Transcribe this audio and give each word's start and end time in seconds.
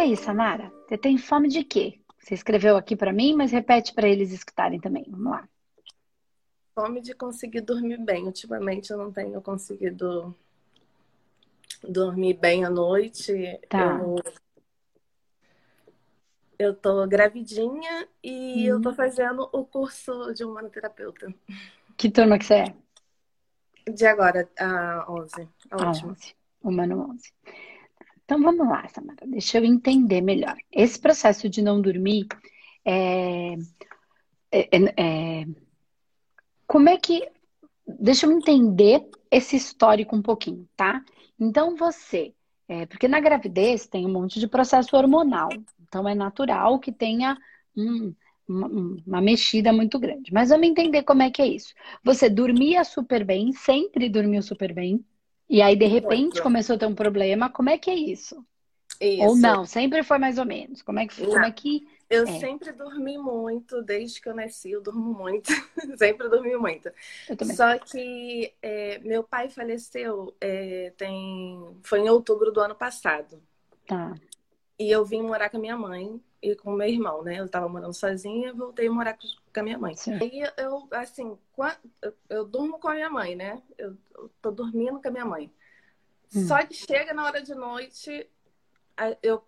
aí, 0.00 0.16
Samara? 0.16 0.72
Você 0.86 0.96
tem 0.96 1.18
fome 1.18 1.48
de 1.48 1.62
quê? 1.62 2.00
Você 2.18 2.34
escreveu 2.34 2.76
aqui 2.76 2.96
para 2.96 3.12
mim, 3.12 3.34
mas 3.34 3.52
repete 3.52 3.94
para 3.94 4.08
eles 4.08 4.32
escutarem 4.32 4.80
também. 4.80 5.04
Vamos 5.08 5.32
lá. 5.32 5.48
Fome 6.74 7.00
de 7.00 7.14
conseguir 7.14 7.60
dormir 7.60 7.98
bem. 7.98 8.24
Ultimamente 8.24 8.90
eu 8.90 8.98
não 8.98 9.12
tenho 9.12 9.40
conseguido 9.40 10.34
dormir 11.82 12.34
bem 12.34 12.64
à 12.64 12.70
noite. 12.70 13.58
Tá. 13.68 14.00
Eu, 14.00 14.16
eu 16.58 16.74
tô 16.74 17.06
gravidinha 17.06 18.08
e 18.22 18.66
eu 18.66 18.80
tô 18.80 18.94
fazendo 18.94 19.48
o 19.52 19.64
curso 19.64 20.32
de 20.34 20.44
humanoterapeuta. 20.44 21.34
Que 21.96 22.10
turma 22.10 22.38
que 22.38 22.44
você 22.44 22.54
é? 22.54 22.74
De 23.90 24.06
agora, 24.06 24.48
a 24.58 25.06
11. 25.08 25.48
A 25.70 25.82
A 25.82 25.88
última. 25.88 26.12
11. 26.12 26.34
Humano 26.62 27.10
11. 27.12 27.32
Então 28.30 28.40
vamos 28.40 28.64
lá, 28.68 28.86
Samara. 28.86 29.26
Deixa 29.26 29.58
eu 29.58 29.64
entender 29.64 30.20
melhor. 30.20 30.56
Esse 30.70 31.00
processo 31.00 31.48
de 31.48 31.60
não 31.60 31.82
dormir 31.82 32.28
é, 32.84 33.54
é- 34.52 34.68
é- 34.70 34.94
é- 34.96 35.46
como 36.64 36.88
é 36.88 36.96
que. 36.96 37.28
Deixa 37.84 38.26
eu 38.26 38.30
entender 38.30 39.04
esse 39.32 39.56
histórico 39.56 40.14
um 40.14 40.22
pouquinho, 40.22 40.68
tá? 40.76 41.04
Então 41.40 41.74
você. 41.74 42.32
é, 42.68 42.86
porque 42.86 43.08
na 43.08 43.18
gravidez 43.18 43.88
tem 43.88 44.06
um 44.06 44.12
monte 44.12 44.38
de 44.38 44.46
processo 44.46 44.96
hormonal. 44.96 45.48
Então 45.82 46.08
é 46.08 46.14
natural 46.14 46.78
que 46.78 46.92
tenha 46.92 47.36
um- 47.76 48.14
uma, 48.46 48.68
uma 49.04 49.20
mexida 49.20 49.72
muito 49.72 49.98
grande. 49.98 50.32
Mas 50.32 50.50
vamos 50.50 50.68
entender 50.68 51.02
como 51.02 51.20
é 51.20 51.32
que 51.32 51.42
é 51.42 51.48
isso. 51.48 51.74
Você 52.04 52.30
dormia 52.30 52.84
super 52.84 53.24
bem, 53.24 53.52
sempre 53.52 54.08
dormiu 54.08 54.40
super 54.40 54.72
bem. 54.72 55.04
E 55.50 55.60
aí, 55.60 55.76
de 55.76 55.86
repente, 55.86 56.34
Muito. 56.34 56.42
começou 56.42 56.76
a 56.76 56.78
ter 56.78 56.86
um 56.86 56.94
problema. 56.94 57.50
Como 57.50 57.68
é 57.68 57.76
que 57.76 57.90
é 57.90 57.94
isso? 57.94 58.44
Isso. 59.00 59.24
Ou 59.26 59.36
não? 59.36 59.66
Sempre 59.66 60.02
foi 60.02 60.18
mais 60.18 60.38
ou 60.38 60.44
menos. 60.44 60.80
Como 60.82 60.98
é 61.00 61.06
que, 61.06 61.24
como 61.26 61.44
é 61.44 61.50
que 61.50 61.86
Eu 62.08 62.26
É. 62.26 62.40
sempre 62.40 62.72
dormi 62.72 63.16
muito, 63.18 63.82
desde 63.82 64.20
que 64.20 64.28
eu 64.28 64.34
nasci, 64.34 64.72
eu 64.72 64.82
durmo 64.82 65.14
muito. 65.14 65.48
sempre 65.96 66.28
dormi 66.28 66.56
muito. 66.56 66.90
Só 67.56 67.78
que 67.78 68.52
é, 68.60 68.98
meu 68.98 69.22
pai 69.22 69.48
faleceu 69.48 70.34
é, 70.40 70.92
tem, 70.96 71.78
foi 71.84 72.00
em 72.00 72.10
outubro 72.10 72.50
do 72.50 72.60
ano 72.60 72.74
passado. 72.74 73.40
Tá. 73.86 74.14
E 74.80 74.90
eu 74.90 75.04
vim 75.04 75.20
morar 75.20 75.50
com 75.50 75.58
a 75.58 75.60
minha 75.60 75.76
mãe 75.76 76.18
e 76.40 76.56
com 76.56 76.72
o 76.72 76.74
meu 76.74 76.88
irmão, 76.88 77.22
né? 77.22 77.38
Eu 77.38 77.46
tava 77.46 77.68
morando 77.68 77.92
sozinha 77.92 78.48
e 78.48 78.52
voltei 78.52 78.88
a 78.88 78.90
morar 78.90 79.12
com 79.12 79.60
a 79.60 79.62
minha 79.62 79.76
mãe. 79.76 79.94
Sim. 79.94 80.14
Aí 80.14 80.40
eu, 80.56 80.88
assim, 80.92 81.36
eu, 82.30 82.46
durmo 82.46 82.78
com 82.78 82.88
a 82.88 82.94
minha 82.94 83.10
mãe, 83.10 83.36
né? 83.36 83.62
Eu, 83.76 83.94
tô 84.40 84.50
dormindo 84.50 84.98
com 84.98 85.06
a 85.06 85.10
minha 85.10 85.26
mãe. 85.26 85.52
Hum. 86.34 86.46
Só 86.46 86.64
que 86.64 86.72
chega 86.72 87.12
na 87.12 87.26
hora 87.26 87.42
de 87.42 87.54
noite, 87.54 88.26
eu, 89.22 89.44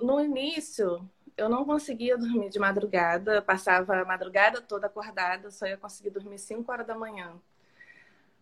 no 0.00 0.20
início, 0.20 1.04
eu 1.36 1.48
não 1.48 1.64
conseguia 1.64 2.16
dormir 2.16 2.48
de 2.48 2.60
madrugada, 2.60 3.34
eu 3.34 3.42
passava 3.42 4.02
a 4.02 4.04
madrugada 4.04 4.60
toda 4.60 4.86
acordada, 4.86 5.50
só 5.50 5.66
ia 5.66 5.76
conseguir 5.76 6.10
dormir 6.10 6.38
5 6.38 6.70
horas 6.70 6.86
da 6.86 6.94
manhã. 6.94 7.34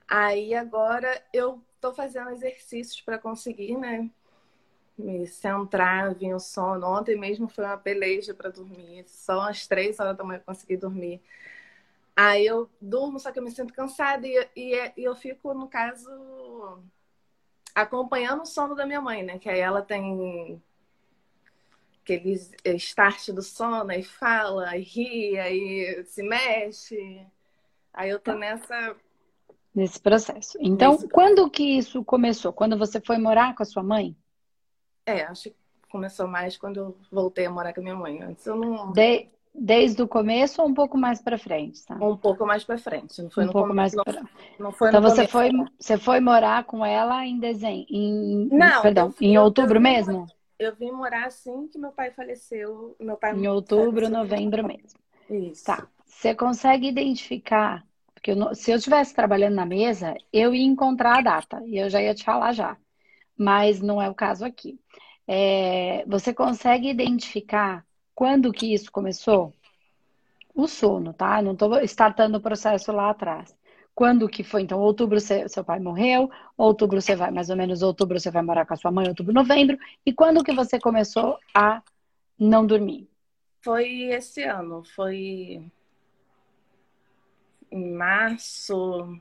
Aí 0.06 0.54
agora 0.54 1.22
eu 1.32 1.64
tô 1.80 1.94
fazendo 1.94 2.28
exercícios 2.28 3.00
para 3.00 3.18
conseguir, 3.18 3.78
né? 3.78 4.10
Me 4.98 5.26
centrar, 5.26 6.14
vir 6.14 6.34
o 6.34 6.40
sono. 6.40 6.86
Ontem 6.86 7.16
mesmo 7.16 7.48
foi 7.48 7.64
uma 7.64 7.76
peleja 7.78 8.34
para 8.34 8.50
dormir. 8.50 9.04
Só 9.06 9.42
às 9.42 9.66
três 9.66 10.00
horas 10.00 10.16
da 10.16 10.24
manhã 10.24 10.38
eu 10.40 10.44
consegui 10.44 10.76
dormir. 10.76 11.22
Aí 12.16 12.44
eu 12.44 12.68
durmo, 12.80 13.20
só 13.20 13.30
que 13.30 13.38
eu 13.38 13.44
me 13.44 13.50
sinto 13.50 13.72
cansada 13.72 14.26
e, 14.26 14.48
e, 14.56 14.92
e 14.96 15.04
eu 15.04 15.14
fico, 15.14 15.54
no 15.54 15.68
caso, 15.68 16.10
acompanhando 17.72 18.42
o 18.42 18.46
sono 18.46 18.74
da 18.74 18.84
minha 18.84 19.00
mãe, 19.00 19.22
né? 19.22 19.38
Que 19.38 19.48
aí 19.48 19.60
ela 19.60 19.82
tem 19.82 20.60
aquele 22.02 22.40
start 22.76 23.28
do 23.30 23.42
sono, 23.42 23.90
aí 23.90 24.02
fala, 24.02 24.70
aí 24.70 24.82
ri, 24.82 25.38
aí 25.38 26.04
se 26.06 26.22
mexe. 26.22 27.24
Aí 27.92 28.10
eu 28.10 28.18
tô 28.18 28.32
nessa. 28.34 28.96
Nesse 29.74 30.00
processo. 30.00 30.58
Então, 30.60 30.92
Nesse 30.92 31.08
quando 31.08 31.48
que 31.50 31.78
isso 31.78 32.02
começou? 32.04 32.52
Quando 32.52 32.76
você 32.76 33.00
foi 33.00 33.18
morar 33.18 33.54
com 33.54 33.62
a 33.62 33.66
sua 33.66 33.82
mãe? 33.82 34.16
É, 35.08 35.24
acho 35.24 35.44
que 35.50 35.56
começou 35.90 36.26
mais 36.28 36.56
quando 36.56 36.76
eu 36.78 36.96
voltei 37.10 37.46
a 37.46 37.50
morar 37.50 37.72
com 37.72 37.80
a 37.80 37.82
minha 37.82 37.96
mãe. 37.96 38.22
Antes 38.22 38.46
eu 38.46 38.56
não. 38.56 38.92
De- 38.92 39.28
desde 39.54 40.02
o 40.02 40.08
começo 40.08 40.60
ou 40.62 40.68
um 40.68 40.74
pouco 40.74 40.96
mais 40.98 41.20
pra 41.20 41.38
frente, 41.38 41.84
tá? 41.84 41.96
Um 41.96 42.16
pouco 42.16 42.46
mais 42.46 42.62
pra 42.62 42.78
frente. 42.78 43.20
Não 43.22 43.30
foi 43.30 43.44
Um 43.44 43.46
no 43.46 43.52
pouco 43.52 43.68
começo, 43.68 43.96
mais 43.96 44.04
pra... 44.16 44.28
não 44.58 44.70
foi 44.72 44.88
Então 44.88 45.00
você 45.00 45.26
começo. 45.26 45.32
foi, 45.32 45.50
você 45.78 45.98
foi 45.98 46.20
morar 46.20 46.64
com 46.64 46.84
ela 46.84 47.24
em 47.26 47.38
dezembro, 47.38 47.86
em, 47.90 48.48
Não, 48.52 48.82
perdão, 48.82 49.06
eu- 49.20 49.26
em 49.28 49.38
outubro 49.38 49.76
eu- 49.76 49.80
mesmo? 49.80 50.26
Eu 50.58 50.74
vim 50.74 50.90
morar 50.90 51.26
assim 51.26 51.68
que 51.68 51.78
meu 51.78 51.92
pai 51.92 52.10
faleceu. 52.10 52.96
Meu 53.00 53.16
pai 53.16 53.32
Em 53.34 53.46
outubro, 53.46 54.02
faleceu. 54.06 54.10
novembro 54.10 54.66
mesmo. 54.66 54.98
Isso. 55.30 55.64
Tá. 55.64 55.86
Você 56.04 56.34
consegue 56.34 56.88
identificar? 56.88 57.86
Porque 58.12 58.32
eu 58.32 58.36
não- 58.36 58.52
se 58.54 58.70
eu 58.72 58.76
estivesse 58.76 59.14
trabalhando 59.14 59.54
na 59.54 59.64
mesa, 59.64 60.14
eu 60.32 60.52
ia 60.52 60.64
encontrar 60.66 61.18
a 61.18 61.22
data 61.22 61.62
e 61.64 61.78
eu 61.78 61.88
já 61.88 62.02
ia 62.02 62.12
te 62.14 62.24
falar 62.24 62.52
já. 62.52 62.76
Mas 63.38 63.80
não 63.80 64.02
é 64.02 64.10
o 64.10 64.14
caso 64.14 64.44
aqui. 64.44 64.78
É, 65.26 66.04
você 66.06 66.34
consegue 66.34 66.88
identificar 66.88 67.86
quando 68.14 68.52
que 68.52 68.74
isso 68.74 68.90
começou? 68.90 69.54
O 70.54 70.66
sono, 70.66 71.12
tá? 71.14 71.40
Não 71.40 71.52
estou 71.52 71.78
startando 71.82 72.38
o 72.38 72.40
processo 72.40 72.90
lá 72.90 73.10
atrás. 73.10 73.56
Quando 73.94 74.28
que 74.28 74.42
foi? 74.42 74.62
Então, 74.62 74.80
outubro 74.80 75.20
você- 75.20 75.48
seu 75.48 75.64
pai 75.64 75.78
morreu, 75.78 76.30
outubro 76.56 77.00
você 77.00 77.14
vai, 77.14 77.30
mais 77.30 77.50
ou 77.50 77.56
menos 77.56 77.82
outubro 77.82 78.18
você 78.18 78.30
vai 78.30 78.42
morar 78.42 78.66
com 78.66 78.74
a 78.74 78.76
sua 78.76 78.90
mãe, 78.90 79.08
outubro, 79.08 79.32
novembro. 79.32 79.78
E 80.04 80.12
quando 80.12 80.42
que 80.42 80.52
você 80.52 80.78
começou 80.80 81.38
a 81.54 81.82
não 82.38 82.66
dormir? 82.66 83.08
Foi 83.60 84.04
esse 84.10 84.42
ano, 84.44 84.84
foi 84.84 85.62
em 87.70 87.92
março, 87.92 89.20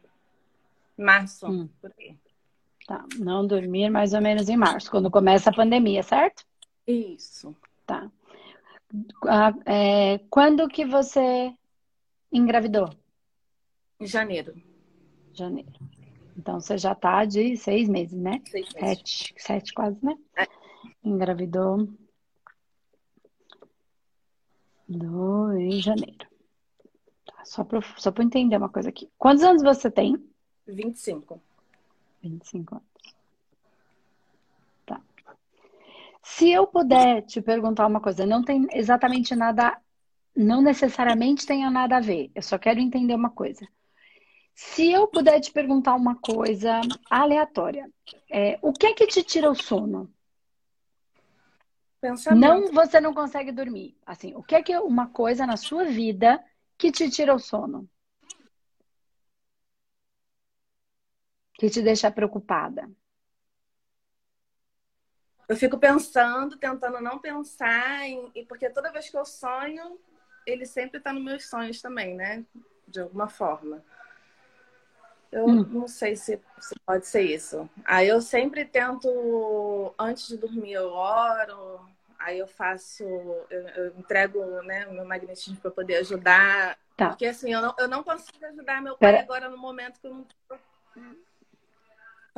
março, 0.97 1.47
Hum. 1.47 1.69
por 1.81 1.91
aí. 2.00 2.16
Tá, 2.87 3.05
não 3.19 3.45
dormir 3.45 3.89
mais 3.89 4.13
ou 4.13 4.21
menos 4.21 4.47
em 4.47 4.55
março, 4.55 4.89
quando 4.89 5.11
começa 5.11 5.49
a 5.49 5.53
pandemia, 5.53 6.01
certo? 6.01 6.45
Isso. 6.87 7.53
Tá. 7.85 8.09
Ah, 9.27 9.53
é, 9.65 10.19
quando 10.29 10.69
que 10.69 10.85
você 10.85 11.53
engravidou? 12.31 12.89
Em 13.99 14.07
janeiro. 14.07 14.55
Janeiro. 15.33 15.69
Então 16.37 16.61
você 16.61 16.77
já 16.77 16.95
tá 16.95 17.25
de 17.25 17.57
seis 17.57 17.89
meses, 17.89 18.17
né? 18.17 18.41
Seis 18.45 18.73
meses. 18.73 18.97
Sete, 18.97 19.33
sete 19.37 19.73
quase, 19.73 19.97
né? 20.01 20.17
É. 20.37 20.47
Engravidou 21.03 21.89
do, 24.87 25.51
em 25.57 25.81
janeiro. 25.81 26.25
Tá, 27.25 27.43
só 27.43 27.65
para 27.65 27.81
só 27.97 28.13
pra 28.13 28.23
entender 28.23 28.55
uma 28.55 28.69
coisa 28.69 28.87
aqui. 28.87 29.09
Quantos 29.17 29.43
anos 29.43 29.61
você 29.61 29.91
tem? 29.91 30.15
25. 30.65 31.41
25 32.22 32.75
anos. 32.75 32.88
Tá. 34.85 35.01
Se 36.23 36.51
eu 36.51 36.67
puder 36.67 37.22
te 37.23 37.41
perguntar 37.41 37.88
uma 37.88 38.01
coisa, 38.01 38.25
não 38.25 38.44
tem 38.44 38.67
exatamente 38.73 39.35
nada, 39.35 39.79
não 40.35 40.61
necessariamente 40.61 41.45
tenha 41.45 41.69
nada 41.69 41.97
a 41.97 42.01
ver. 42.01 42.31
Eu 42.35 42.41
só 42.41 42.57
quero 42.57 42.79
entender 42.79 43.16
uma 43.16 43.29
coisa. 43.29 43.67
Se 44.53 44.91
eu 44.91 45.07
puder 45.07 45.39
te 45.39 45.51
perguntar 45.51 45.94
uma 45.94 46.16
coisa 46.16 46.81
aleatória, 47.09 47.89
é, 48.29 48.57
o 48.61 48.73
que 48.73 48.88
é 48.88 48.94
que 48.94 49.06
te 49.06 49.22
tira 49.22 49.51
o 49.51 49.56
sono? 49.56 50.11
Pensamento. 52.01 52.39
Não, 52.39 52.72
você 52.72 53.00
não 53.00 53.13
consegue 53.13 53.51
dormir. 53.51 53.95
Assim, 54.06 54.33
o 54.35 54.41
que 54.41 54.56
é 54.56 54.63
que 54.63 54.73
é 54.73 54.79
uma 54.79 55.07
coisa 55.07 55.45
na 55.45 55.57
sua 55.57 55.85
vida 55.85 56.44
que 56.75 56.91
te 56.91 57.09
tira 57.09 57.35
o 57.35 57.39
sono? 57.39 57.88
Que 61.57 61.69
te 61.69 61.81
deixa 61.81 62.12
preocupada? 62.12 62.89
Eu 65.48 65.56
fico 65.56 65.77
pensando, 65.77 66.57
tentando 66.57 67.00
não 67.00 67.19
pensar, 67.19 68.06
em, 68.06 68.31
porque 68.45 68.69
toda 68.69 68.92
vez 68.92 69.09
que 69.09 69.18
eu 69.18 69.25
sonho, 69.25 69.98
ele 70.45 70.65
sempre 70.65 71.00
tá 71.00 71.13
nos 71.13 71.24
meus 71.24 71.50
sonhos 71.50 71.81
também, 71.81 72.15
né? 72.15 72.45
De 72.88 73.00
alguma 73.00 73.30
forma. 73.30 73.83
Eu 75.31 75.48
Hum. 75.48 75.63
não 75.63 75.88
sei 75.88 76.15
se, 76.15 76.39
se 76.59 76.75
pode 76.86 77.07
ser 77.07 77.21
isso. 77.21 77.69
Aí 77.86 78.07
eu 78.07 78.21
sempre 78.21 78.65
tento, 78.65 79.94
antes 79.98 80.27
de 80.27 80.38
dormir, 80.38 80.74
eu 80.74 80.89
oro, 80.89 81.86
aí 82.19 82.39
eu 82.39 82.48
faço, 82.48 83.03
eu, 83.50 83.68
eu 83.69 83.88
entrego 83.98 84.44
né, 84.63 84.86
o 84.88 84.94
meu 84.94 85.06
magnetismo 85.06 85.57
para 85.57 85.71
poder 85.71 85.98
ajudar. 85.98 86.77
Tá. 86.95 87.10
Porque 87.10 87.25
assim, 87.25 87.53
eu 87.53 87.62
não, 87.62 87.75
eu 87.77 87.88
não 87.88 88.03
consigo 88.03 88.45
ajudar 88.45 88.81
meu 88.81 88.98
pai 88.98 89.12
Pera- 89.12 89.24
agora 89.24 89.50
no 89.50 89.57
momento 89.57 90.00
que 90.00 90.07
eu 90.07 90.13
não 90.13 90.25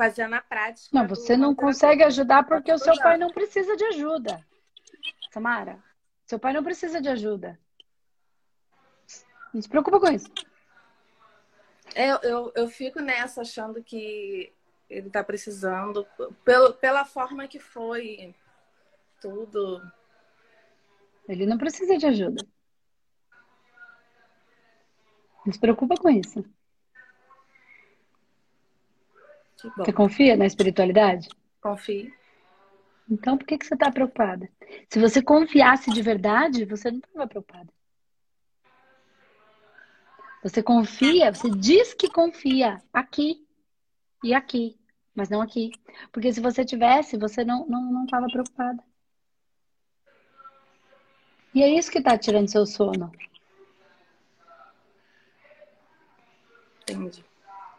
tô 0.00 0.04
fazendo 0.04 0.34
a 0.34 0.40
prática. 0.40 0.88
Não, 0.92 1.06
você 1.06 1.36
não 1.36 1.54
consegue 1.54 2.02
ajudar 2.02 2.44
porque 2.44 2.72
o 2.72 2.78
seu 2.78 2.96
pai 2.96 3.18
não 3.18 3.30
precisa 3.30 3.76
de 3.76 3.84
ajuda. 3.84 4.44
Samara, 5.30 5.82
seu 6.24 6.38
pai 6.38 6.54
não 6.54 6.64
precisa 6.64 7.00
de 7.00 7.08
ajuda. 7.08 7.58
Não 9.52 9.60
se 9.60 9.68
preocupa 9.68 10.00
com 10.00 10.08
isso. 10.08 10.28
Eu, 11.94 12.18
eu, 12.22 12.52
eu 12.54 12.68
fico 12.68 13.00
nessa 13.00 13.42
achando 13.42 13.82
que 13.82 14.52
ele 14.88 15.10
tá 15.10 15.22
precisando, 15.22 16.06
pelo, 16.44 16.72
pela 16.74 17.04
forma 17.04 17.46
que 17.46 17.58
foi 17.58 18.34
tudo. 19.20 19.82
Ele 21.28 21.46
não 21.46 21.58
precisa 21.58 21.98
de 21.98 22.06
ajuda. 22.06 22.46
Não 25.44 25.52
se 25.52 25.58
preocupa 25.58 25.94
com 25.96 26.08
isso. 26.08 26.44
Você 29.76 29.92
confia 29.92 30.36
na 30.36 30.46
espiritualidade? 30.46 31.28
Confio. 31.60 32.12
Então, 33.10 33.36
por 33.36 33.46
que, 33.46 33.58
que 33.58 33.66
você 33.66 33.74
está 33.74 33.90
preocupada? 33.90 34.48
Se 34.88 35.00
você 35.00 35.20
confiasse 35.20 35.90
de 35.90 36.00
verdade, 36.00 36.64
você 36.64 36.90
não 36.90 36.98
estava 36.98 37.26
preocupada. 37.26 37.68
Você 40.42 40.62
confia, 40.62 41.32
você 41.32 41.50
diz 41.50 41.92
que 41.92 42.08
confia 42.08 42.82
aqui 42.92 43.46
e 44.24 44.32
aqui, 44.32 44.78
mas 45.14 45.28
não 45.28 45.42
aqui. 45.42 45.70
Porque 46.12 46.32
se 46.32 46.40
você 46.40 46.64
tivesse, 46.64 47.18
você 47.18 47.44
não 47.44 47.62
estava 47.62 47.82
não, 47.82 48.06
não 48.20 48.28
preocupada. 48.28 48.82
E 51.54 51.62
é 51.62 51.68
isso 51.68 51.90
que 51.90 51.98
está 51.98 52.16
tirando 52.16 52.48
seu 52.48 52.64
sono. 52.64 53.12
Entendi. 56.82 57.29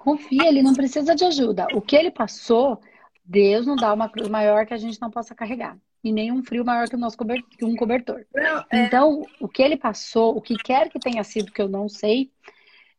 Confia, 0.02 0.48
ele 0.48 0.64
não 0.64 0.74
precisa 0.74 1.14
de 1.14 1.24
ajuda. 1.24 1.68
O 1.76 1.82
que 1.82 1.96
ele 1.96 2.10
passou, 2.10 2.82
Deus 3.24 3.68
não 3.68 3.76
dá 3.76 3.94
uma 3.94 4.10
cruz 4.10 4.28
maior 4.28 4.66
que 4.66 4.74
a 4.74 4.78
gente 4.78 5.00
não 5.00 5.12
possa 5.12 5.36
carregar. 5.36 5.78
E 6.04 6.12
nem 6.12 6.32
um 6.32 6.44
frio 6.44 6.66
maior 6.66 6.90
que, 6.90 6.96
o 6.96 7.00
nosso 7.00 7.16
cobertor, 7.16 7.48
um 7.62 7.76
cobertor. 7.76 8.26
Não, 8.34 8.66
é... 8.72 8.86
Então, 8.86 9.22
o 9.40 9.48
que 9.48 9.62
ele 9.62 9.78
passou, 9.78 10.36
o 10.36 10.42
que 10.42 10.56
quer 10.56 10.90
que 10.90 11.00
tenha 11.00 11.24
sido, 11.24 11.52
que 11.52 11.62
eu 11.62 11.70
não 11.70 11.88
sei, 11.88 12.32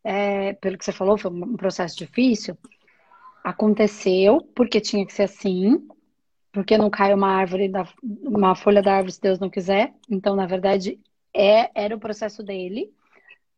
é, 0.04 0.52
pelo 0.52 0.78
que 0.78 0.84
você 0.84 0.92
falou, 0.92 1.18
foi 1.18 1.28
um 1.28 1.56
processo 1.56 1.96
difícil. 1.96 2.56
Aconteceu 3.42 4.40
porque 4.54 4.80
tinha 4.80 5.04
que 5.04 5.12
ser 5.12 5.24
assim, 5.24 5.84
porque 6.52 6.78
não 6.78 6.88
cai 6.88 7.12
uma 7.12 7.32
árvore, 7.32 7.68
da, 7.68 7.84
uma 8.00 8.54
folha 8.54 8.80
da 8.80 8.94
árvore 8.94 9.12
se 9.12 9.20
Deus 9.20 9.40
não 9.40 9.50
quiser. 9.50 9.92
Então, 10.08 10.36
na 10.36 10.46
verdade, 10.46 11.00
é, 11.34 11.68
era 11.74 11.96
o 11.96 12.00
processo 12.00 12.44
dele, 12.44 12.94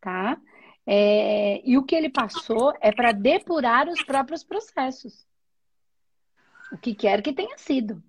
tá? 0.01 0.41
É, 0.87 1.63
e 1.65 1.79
o 1.79 1.83
que 1.83 1.95
ele 1.95 2.11
passou 2.11 2.75
é 2.81 2.93
para 2.93 3.13
depurar 3.13 3.89
os 3.89 4.03
próprios 4.03 4.45
processos. 4.45 5.27
O 6.71 6.77
que 6.77 6.95
quer 6.95 7.23
que 7.23 7.33
tenha 7.33 7.57
sido. 7.57 8.03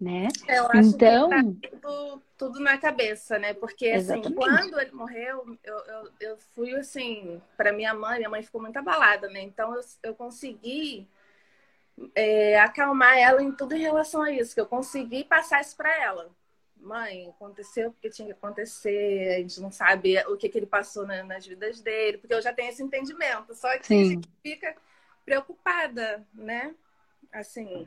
Né? 0.00 0.28
Eu 0.46 0.66
acho 0.66 0.90
então, 0.90 1.28
que 1.28 1.68
tá 1.70 1.76
tudo, 1.80 2.22
tudo, 2.36 2.60
na 2.60 2.78
cabeça, 2.78 3.36
né? 3.36 3.52
Porque 3.52 3.88
assim, 3.88 4.22
quando 4.32 4.78
ele 4.78 4.92
morreu, 4.92 5.58
eu, 5.64 5.76
eu, 5.76 6.10
eu 6.20 6.36
fui 6.54 6.72
assim, 6.76 7.42
para 7.56 7.72
minha 7.72 7.92
mãe, 7.92 8.18
minha 8.18 8.30
mãe 8.30 8.42
ficou 8.42 8.60
muito 8.60 8.76
abalada, 8.76 9.28
né? 9.28 9.40
Então 9.42 9.74
eu, 9.74 9.80
eu 10.04 10.14
consegui 10.14 11.08
é, 12.14 12.60
acalmar 12.60 13.18
ela 13.18 13.42
em 13.42 13.50
tudo 13.50 13.74
em 13.74 13.80
relação 13.80 14.22
a 14.22 14.30
isso, 14.30 14.54
que 14.54 14.60
eu 14.60 14.66
consegui 14.66 15.24
passar 15.24 15.60
isso 15.60 15.76
para 15.76 15.92
ela. 16.00 16.30
Mãe, 16.88 17.28
aconteceu 17.28 17.92
porque 17.92 18.08
tinha 18.08 18.26
que 18.26 18.32
acontecer, 18.32 19.34
a 19.36 19.38
gente 19.40 19.60
não 19.60 19.70
sabe 19.70 20.18
o 20.26 20.36
que, 20.36 20.48
que 20.48 20.58
ele 20.58 20.66
passou 20.66 21.06
na, 21.06 21.22
nas 21.22 21.46
vidas 21.46 21.82
dele, 21.82 22.16
porque 22.16 22.32
eu 22.32 22.40
já 22.40 22.52
tenho 22.52 22.70
esse 22.70 22.82
entendimento, 22.82 23.54
só 23.54 23.78
que 23.78 23.86
Sim. 23.86 24.00
a 24.00 24.04
gente 24.06 24.28
fica 24.42 24.74
preocupada, 25.24 26.26
né? 26.32 26.74
Assim, 27.30 27.86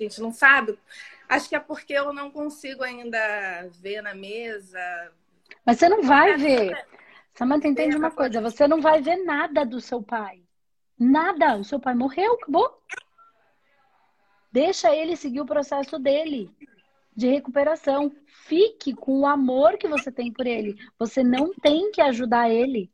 a 0.00 0.02
gente 0.02 0.20
não 0.22 0.32
sabe. 0.32 0.78
Acho 1.28 1.48
que 1.48 1.54
é 1.54 1.60
porque 1.60 1.92
eu 1.92 2.12
não 2.12 2.30
consigo 2.30 2.82
ainda 2.82 3.18
ver 3.80 4.00
na 4.00 4.14
mesa. 4.14 5.12
Mas 5.66 5.78
você 5.78 5.88
não 5.90 6.02
vai 6.02 6.36
ver. 6.38 6.86
Samanta, 7.34 7.68
entende 7.68 7.96
uma 7.96 8.10
coisa: 8.10 8.40
você 8.40 8.66
não 8.66 8.80
vai 8.80 9.02
ver 9.02 9.16
nada 9.16 9.64
do 9.64 9.80
seu 9.80 10.02
pai. 10.02 10.42
Nada. 10.98 11.56
O 11.56 11.64
seu 11.64 11.78
pai 11.78 11.94
morreu, 11.94 12.34
acabou. 12.34 12.82
Deixa 14.50 14.94
ele 14.94 15.16
seguir 15.16 15.40
o 15.40 15.46
processo 15.46 15.98
dele 15.98 16.50
de 17.14 17.28
recuperação. 17.28 18.12
Fique 18.26 18.94
com 18.94 19.20
o 19.20 19.26
amor 19.26 19.78
que 19.78 19.88
você 19.88 20.10
tem 20.10 20.32
por 20.32 20.46
ele. 20.46 20.76
Você 20.98 21.22
não 21.22 21.52
tem 21.54 21.90
que 21.90 22.00
ajudar 22.00 22.50
ele. 22.50 22.90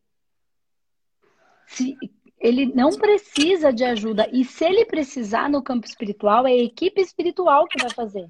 Se, 1.66 1.96
ele 2.38 2.66
não 2.66 2.90
precisa 2.90 3.72
de 3.72 3.84
ajuda. 3.84 4.28
E 4.32 4.44
se 4.44 4.64
ele 4.64 4.84
precisar 4.84 5.48
no 5.48 5.62
campo 5.62 5.86
espiritual, 5.86 6.46
é 6.46 6.52
a 6.52 6.64
equipe 6.64 7.00
espiritual 7.00 7.66
que 7.66 7.80
vai 7.80 7.90
fazer. 7.90 8.28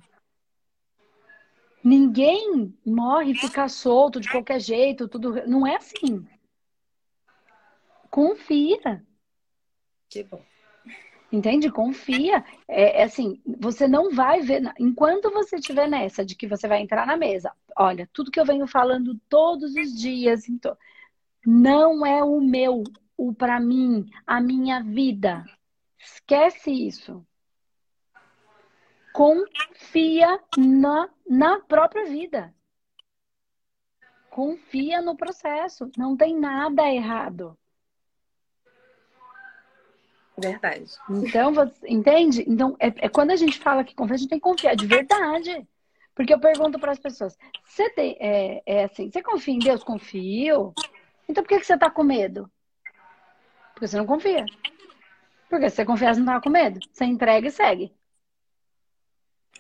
Ninguém 1.85 2.75
morre 2.85 3.33
e 3.33 3.37
fica 3.37 3.69
solto 3.69 4.21
de 4.21 4.31
qualquer 4.31 4.61
jeito, 4.61 5.09
tudo. 5.09 5.47
Não 5.47 5.67
é 5.67 5.77
assim. 5.77 6.27
Confia. 8.11 9.05
Que 10.11 10.23
bom. 10.25 10.43
Entende? 11.31 11.71
Confia. 11.71 12.45
É, 12.67 13.01
é, 13.01 13.03
assim, 13.05 13.41
você 13.59 13.87
não 13.87 14.15
vai 14.15 14.41
ver. 14.41 14.63
Enquanto 14.79 15.31
você 15.31 15.57
estiver 15.57 15.89
nessa 15.89 16.25
de 16.25 16.35
que 16.35 16.47
você 16.47 16.67
vai 16.67 16.81
entrar 16.81 17.07
na 17.07 17.17
mesa, 17.17 17.53
olha, 17.77 18.09
tudo 18.13 18.31
que 18.31 18.41
eu 18.41 18.47
venho 18.47 18.67
falando 18.67 19.19
todos 19.29 19.75
os 19.75 19.93
dias, 19.93 20.49
então, 20.49 20.77
não 21.45 22.05
é 22.05 22.23
o 22.25 22.41
meu, 22.41 22.83
o 23.17 23.35
para 23.35 23.61
mim, 23.61 24.07
a 24.27 24.41
minha 24.41 24.83
vida. 24.83 25.45
Esquece 25.99 26.71
isso. 26.71 27.27
Confia 29.13 30.41
na, 30.57 31.11
na 31.29 31.61
própria 31.61 32.07
vida. 32.07 32.55
Confia 34.31 35.03
no 35.03 35.17
processo. 35.17 35.91
Não 35.97 36.17
tem 36.17 36.39
nada 36.39 36.89
errado. 36.89 37.59
Verdade. 40.41 40.87
Então, 41.11 41.53
você, 41.53 41.73
entende? 41.87 42.45
Então, 42.47 42.77
é, 42.79 42.87
é, 42.87 43.09
quando 43.09 43.33
a 43.33 43.37
gente 43.37 43.59
fala 43.59 43.83
que 43.83 43.95
confia, 43.95 44.15
a 44.15 44.19
gente 44.19 44.29
tem 44.29 44.39
que 44.39 44.45
confiar 44.45 44.77
de 44.77 44.87
verdade. 44.87 45.67
Porque 46.15 46.33
eu 46.33 46.41
pergunto 46.41 46.79
para 46.79 46.93
as 46.93 46.99
pessoas: 46.99 47.37
você 47.65 47.91
tem, 47.91 48.17
é, 48.21 48.63
é, 48.65 48.85
assim, 48.85 49.11
você 49.11 49.23
confia 49.23 49.55
em 49.55 49.59
Deus? 49.59 49.83
Confio. 49.83 50.73
Então, 51.29 51.43
por 51.43 51.49
que, 51.49 51.61
que 51.61 51.67
você 51.67 51.75
está 51.75 51.91
com 51.91 52.03
medo? 52.03 52.51
Porque 53.75 53.87
você 53.87 53.97
não 53.97 54.07
confia. 54.07 54.45
Porque 55.49 55.69
se 55.71 55.77
você 55.77 55.85
confia, 55.85 56.15
você 56.15 56.21
não 56.21 56.35
tá 56.35 56.41
com 56.41 56.51
medo. 56.51 56.81
Você 56.91 57.05
entrega 57.05 57.49
e 57.49 57.51
segue. 57.51 57.93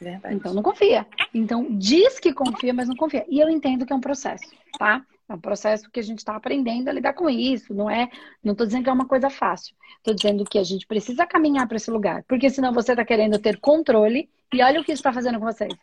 Verdade. 0.01 0.35
Então, 0.35 0.55
não 0.55 0.63
confia. 0.63 1.07
Então, 1.35 1.67
diz 1.77 2.21
que 2.21 2.33
confia, 2.33 2.73
mas 2.73 2.89
não 2.89 2.97
confia. 2.97 3.25
E 3.29 3.41
eu 3.41 3.49
entendo 3.49 3.85
que 3.85 3.93
é 3.93 3.97
um 3.97 4.01
processo, 4.01 4.45
tá? 4.79 5.05
É 5.29 5.35
um 5.35 5.41
processo 5.41 5.91
que 5.91 6.01
a 6.01 6.03
gente 6.03 6.19
está 6.19 6.35
aprendendo 6.35 6.89
a 6.89 6.93
lidar 6.93 7.13
com 7.13 7.29
isso. 7.29 7.75
Não 7.75 7.91
é, 7.91 8.09
não 8.43 8.53
estou 8.53 8.67
dizendo 8.67 8.85
que 8.85 8.91
é 8.91 8.93
uma 8.93 9.07
coisa 9.07 9.29
fácil. 9.29 9.77
Estou 9.99 10.15
dizendo 10.15 10.45
que 10.45 10.59
a 10.59 10.65
gente 10.65 10.87
precisa 10.87 11.27
caminhar 11.27 11.69
para 11.69 11.77
esse 11.77 11.91
lugar, 11.91 12.25
porque 12.27 12.49
senão 12.49 12.73
você 12.73 12.93
está 12.93 13.05
querendo 13.05 13.39
ter 13.39 13.61
controle. 13.61 14.31
E 14.53 14.63
olha 14.63 14.81
o 14.81 14.85
que 14.85 14.93
isso 14.93 15.01
está 15.01 15.13
fazendo 15.13 15.39
com 15.39 15.45
vocês. 15.45 15.75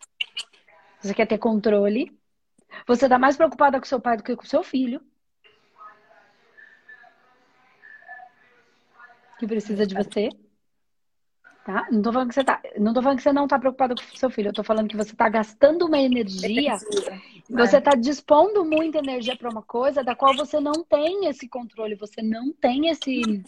Você 1.00 1.14
quer 1.14 1.28
ter 1.28 1.38
controle. 1.38 2.12
Você 2.88 3.06
está 3.06 3.20
mais 3.20 3.38
preocupada 3.38 3.80
com 3.80 3.86
seu 3.86 4.02
pai 4.02 4.18
do 4.18 4.24
que 4.24 4.36
com 4.36 4.46
seu 4.46 4.64
filho. 4.64 5.00
Que 9.38 9.46
precisa 9.46 9.86
de 9.86 9.94
você. 9.94 10.30
Tá? 11.66 11.88
Não 11.92 12.00
tô 12.00 12.14
falando 12.14 12.28
que 12.28 12.36
você 12.36 12.44
tá, 12.44 12.62
não 12.78 12.94
tô 12.94 13.02
falando 13.02 13.18
que 13.18 13.24
você 13.24 13.34
não 13.34 13.48
tá 13.48 13.58
preocupado 13.58 13.96
com 13.96 14.16
seu 14.16 14.30
filho, 14.30 14.50
eu 14.50 14.54
tô 14.54 14.64
falando 14.64 14.88
que 14.88 14.96
você 14.96 15.16
tá 15.16 15.28
gastando 15.28 15.88
uma 15.88 15.98
energia, 15.98 16.78
você 17.50 17.82
tá 17.82 17.96
dispondo 17.96 18.64
muita 18.64 19.00
energia 19.00 19.36
para 19.36 19.50
uma 19.50 19.64
coisa 19.64 20.04
da 20.04 20.14
qual 20.14 20.36
você 20.36 20.60
não 20.60 20.84
tem 20.84 21.26
esse 21.26 21.50
controle, 21.50 21.96
você 21.96 22.22
não 22.22 22.54
tem 22.54 22.90
esse 22.90 23.44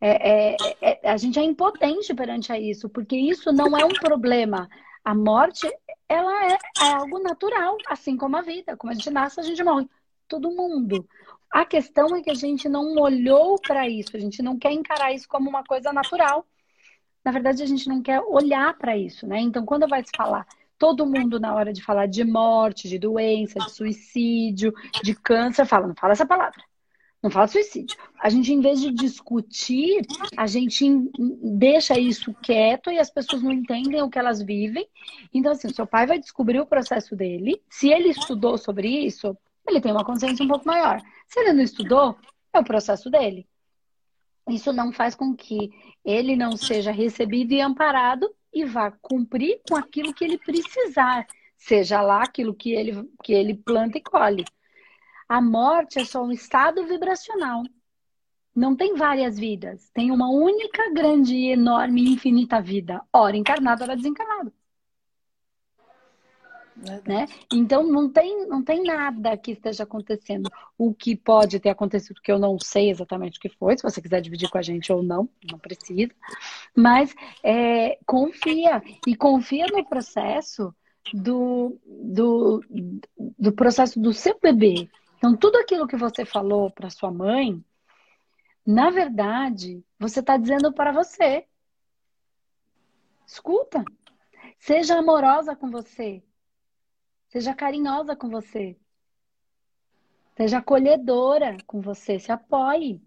é, 0.00 0.54
é, 0.54 0.56
é, 0.80 1.10
a 1.10 1.16
gente 1.16 1.40
é 1.40 1.42
impotente 1.42 2.14
perante 2.14 2.52
a 2.52 2.60
isso, 2.60 2.88
porque 2.88 3.16
isso 3.16 3.50
não 3.50 3.76
é 3.76 3.84
um 3.84 3.94
problema. 3.94 4.68
A 5.04 5.12
morte, 5.12 5.68
ela 6.08 6.46
é, 6.46 6.58
é 6.82 6.92
algo 6.92 7.18
natural, 7.18 7.76
assim 7.88 8.16
como 8.16 8.36
a 8.36 8.42
vida. 8.42 8.76
Como 8.76 8.92
a 8.92 8.94
gente 8.94 9.10
nasce, 9.10 9.40
a 9.40 9.42
gente 9.42 9.64
morre. 9.64 9.88
Todo 10.28 10.52
mundo. 10.52 11.04
A 11.50 11.64
questão 11.64 12.14
é 12.14 12.22
que 12.22 12.30
a 12.30 12.34
gente 12.34 12.68
não 12.68 12.94
olhou 12.96 13.56
para 13.60 13.88
isso, 13.88 14.16
a 14.16 14.20
gente 14.20 14.40
não 14.40 14.56
quer 14.56 14.72
encarar 14.72 15.12
isso 15.12 15.28
como 15.28 15.48
uma 15.48 15.64
coisa 15.64 15.92
natural 15.92 16.46
na 17.26 17.32
verdade, 17.32 17.60
a 17.60 17.66
gente 17.66 17.88
não 17.88 18.00
quer 18.00 18.20
olhar 18.20 18.72
para 18.78 18.96
isso, 18.96 19.26
né? 19.26 19.40
Então, 19.40 19.66
quando 19.66 19.88
vai 19.88 20.00
se 20.00 20.12
falar, 20.16 20.46
todo 20.78 21.04
mundo 21.04 21.40
na 21.40 21.52
hora 21.56 21.72
de 21.72 21.82
falar 21.82 22.06
de 22.06 22.22
morte, 22.22 22.88
de 22.88 23.00
doença, 23.00 23.58
de 23.58 23.72
suicídio, 23.72 24.72
de 25.02 25.12
câncer, 25.12 25.66
fala, 25.66 25.88
não 25.88 25.94
fala 25.96 26.12
essa 26.12 26.24
palavra. 26.24 26.62
Não 27.20 27.28
fala 27.28 27.48
suicídio. 27.48 27.96
A 28.20 28.28
gente, 28.28 28.52
em 28.52 28.60
vez 28.60 28.80
de 28.80 28.92
discutir, 28.92 30.06
a 30.36 30.46
gente 30.46 30.88
deixa 31.42 31.98
isso 31.98 32.32
quieto 32.34 32.92
e 32.92 32.98
as 33.00 33.10
pessoas 33.10 33.42
não 33.42 33.50
entendem 33.50 34.00
o 34.02 34.08
que 34.08 34.20
elas 34.20 34.40
vivem. 34.40 34.86
Então, 35.34 35.50
assim, 35.50 35.68
seu 35.70 35.84
pai 35.84 36.06
vai 36.06 36.20
descobrir 36.20 36.60
o 36.60 36.66
processo 36.66 37.16
dele. 37.16 37.60
Se 37.68 37.88
ele 37.88 38.10
estudou 38.10 38.56
sobre 38.56 38.86
isso, 38.86 39.36
ele 39.66 39.80
tem 39.80 39.90
uma 39.90 40.04
consciência 40.04 40.44
um 40.44 40.48
pouco 40.48 40.64
maior. 40.64 41.02
Se 41.26 41.40
ele 41.40 41.54
não 41.54 41.62
estudou, 41.62 42.16
é 42.52 42.60
o 42.60 42.64
processo 42.64 43.10
dele. 43.10 43.48
Isso 44.48 44.72
não 44.72 44.92
faz 44.92 45.14
com 45.14 45.34
que 45.34 45.70
ele 46.04 46.36
não 46.36 46.56
seja 46.56 46.92
recebido 46.92 47.52
e 47.52 47.60
amparado 47.60 48.32
e 48.52 48.64
vá 48.64 48.90
cumprir 48.90 49.60
com 49.68 49.76
aquilo 49.76 50.14
que 50.14 50.24
ele 50.24 50.38
precisar, 50.38 51.26
seja 51.56 52.00
lá 52.00 52.22
aquilo 52.22 52.54
que 52.54 52.72
ele, 52.72 53.08
que 53.22 53.32
ele 53.32 53.54
planta 53.54 53.98
e 53.98 54.02
colhe. 54.02 54.44
A 55.28 55.40
morte 55.40 55.98
é 55.98 56.04
só 56.04 56.22
um 56.22 56.30
estado 56.30 56.86
vibracional. 56.86 57.64
Não 58.54 58.74
tem 58.74 58.94
várias 58.94 59.38
vidas. 59.38 59.90
Tem 59.90 60.10
uma 60.10 60.30
única, 60.30 60.90
grande, 60.94 61.36
enorme 61.36 62.12
infinita 62.12 62.60
vida. 62.60 63.02
Ora 63.12 63.36
encarnado, 63.36 63.82
ora 63.82 63.96
Né? 67.06 67.26
Então 67.52 67.82
não 67.84 68.10
tem, 68.10 68.46
não 68.46 68.62
tem 68.62 68.82
nada 68.82 69.36
que 69.36 69.52
esteja 69.52 69.84
acontecendo. 69.84 70.50
O 70.76 70.92
que 70.92 71.16
pode 71.16 71.58
ter 71.58 71.70
acontecido, 71.70 72.20
que 72.20 72.30
eu 72.30 72.38
não 72.38 72.58
sei 72.58 72.90
exatamente 72.90 73.38
o 73.38 73.40
que 73.40 73.48
foi, 73.48 73.76
se 73.76 73.82
você 73.82 74.00
quiser 74.00 74.20
dividir 74.20 74.50
com 74.50 74.58
a 74.58 74.62
gente 74.62 74.92
ou 74.92 75.02
não, 75.02 75.28
não 75.50 75.58
precisa. 75.58 76.12
Mas 76.74 77.14
é, 77.42 77.98
confia 78.04 78.82
e 79.06 79.16
confia 79.16 79.66
no 79.72 79.84
processo 79.86 80.74
do, 81.14 81.78
do, 81.86 82.62
do 83.38 83.52
processo 83.52 83.98
do 83.98 84.12
seu 84.12 84.38
bebê. 84.40 84.88
Então, 85.16 85.36
tudo 85.36 85.56
aquilo 85.56 85.86
que 85.86 85.96
você 85.96 86.24
falou 86.24 86.70
para 86.70 86.90
sua 86.90 87.10
mãe, 87.10 87.64
na 88.66 88.90
verdade, 88.90 89.82
você 89.98 90.20
está 90.20 90.36
dizendo 90.36 90.72
para 90.72 90.92
você. 90.92 91.46
Escuta. 93.26 93.84
Seja 94.58 94.98
amorosa 94.98 95.56
com 95.56 95.70
você. 95.70 96.22
Seja 97.36 97.54
carinhosa 97.54 98.16
com 98.16 98.30
você. 98.30 98.78
Seja 100.38 100.56
acolhedora 100.56 101.58
com 101.66 101.82
você. 101.82 102.18
Se 102.18 102.32
apoie. 102.32 102.98